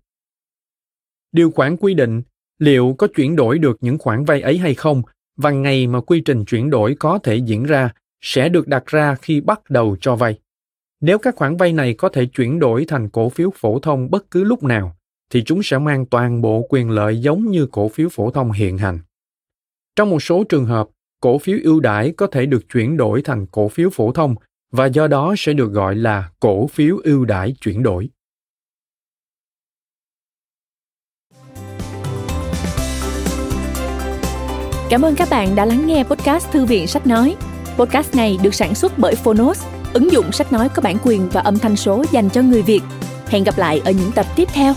Điều 1.33 1.51
khoản 1.51 1.77
quy 1.77 1.95
định 1.95 2.23
liệu 2.59 2.95
có 2.99 3.07
chuyển 3.17 3.37
đổi 3.37 3.59
được 3.59 3.77
những 3.81 3.99
khoản 3.99 4.25
vay 4.25 4.41
ấy 4.41 4.59
hay 4.59 4.75
không 4.75 5.03
và 5.37 5.51
ngày 5.51 5.87
mà 5.87 6.01
quy 6.01 6.21
trình 6.21 6.45
chuyển 6.45 6.71
đổi 6.71 6.97
có 6.99 7.19
thể 7.19 7.37
diễn 7.37 7.65
ra 7.65 7.91
sẽ 8.21 8.49
được 8.49 8.69
đặt 8.69 8.87
ra 8.87 9.15
khi 9.15 9.41
bắt 9.41 9.61
đầu 9.71 9.97
cho 10.01 10.17
vay. 10.17 10.39
Nếu 11.01 11.19
các 11.19 11.37
khoản 11.37 11.57
vay 11.57 11.73
này 11.73 11.95
có 11.95 12.09
thể 12.09 12.27
chuyển 12.27 12.59
đổi 12.59 12.85
thành 12.89 13.09
cổ 13.09 13.29
phiếu 13.29 13.51
phổ 13.55 13.79
thông 13.79 14.11
bất 14.11 14.31
cứ 14.31 14.45
lúc 14.45 14.63
nào, 14.63 14.97
thì 15.31 15.43
chúng 15.45 15.63
sẽ 15.63 15.79
mang 15.79 16.07
toàn 16.07 16.43
bộ 16.43 16.67
quyền 16.69 16.91
lợi 16.91 17.21
giống 17.21 17.51
như 17.51 17.67
cổ 17.67 17.89
phiếu 17.89 18.09
phổ 18.09 18.31
thông 18.31 18.53
hiện 18.53 18.79
hành. 18.79 18.99
Trong 19.97 20.11
một 20.11 20.23
số 20.23 20.45
trường 20.45 20.65
hợp, 20.65 20.89
cổ 21.21 21.39
phiếu 21.39 21.59
ưu 21.65 21.81
đãi 21.81 22.13
có 22.13 22.27
thể 22.27 22.47
được 22.47 22.69
chuyển 22.73 22.97
đổi 22.97 23.23
thành 23.23 23.47
cổ 23.47 23.69
phiếu 23.69 23.91
phổ 23.91 24.13
thông 24.13 24.35
và 24.73 24.87
do 24.87 25.07
đó 25.07 25.35
sẽ 25.39 25.53
được 25.53 25.73
gọi 25.73 25.95
là 25.97 26.31
cổ 26.41 26.67
phiếu 26.67 26.97
ưu 27.05 27.25
đãi 27.25 27.55
chuyển 27.61 27.83
đổi. 27.83 28.09
Cảm 34.91 35.03
ơn 35.03 35.15
các 35.15 35.29
bạn 35.31 35.57
đã 35.57 35.65
lắng 35.65 35.87
nghe 35.87 36.05
podcast 36.05 36.51
Thư 36.51 36.65
viện 36.65 36.87
Sách 36.87 37.07
Nói. 37.07 37.37
Podcast 37.77 38.17
này 38.17 38.39
được 38.43 38.55
sản 38.55 38.75
xuất 38.75 38.93
bởi 38.99 39.15
Phonos, 39.15 39.67
ứng 39.95 40.13
dụng 40.13 40.33
sách 40.33 40.53
nói 40.53 40.69
có 40.75 40.83
bản 40.83 40.97
quyền 41.05 41.29
và 41.29 41.41
âm 41.41 41.59
thanh 41.59 41.77
số 41.77 42.05
dành 42.13 42.31
cho 42.31 42.43
người 42.43 42.63
Việt. 42.63 42.81
Hẹn 43.27 43.45
gặp 43.45 43.59
lại 43.59 43.81
ở 43.85 43.91
những 43.91 44.13
tập 44.15 44.27
tiếp 44.37 44.49
theo. 44.53 44.75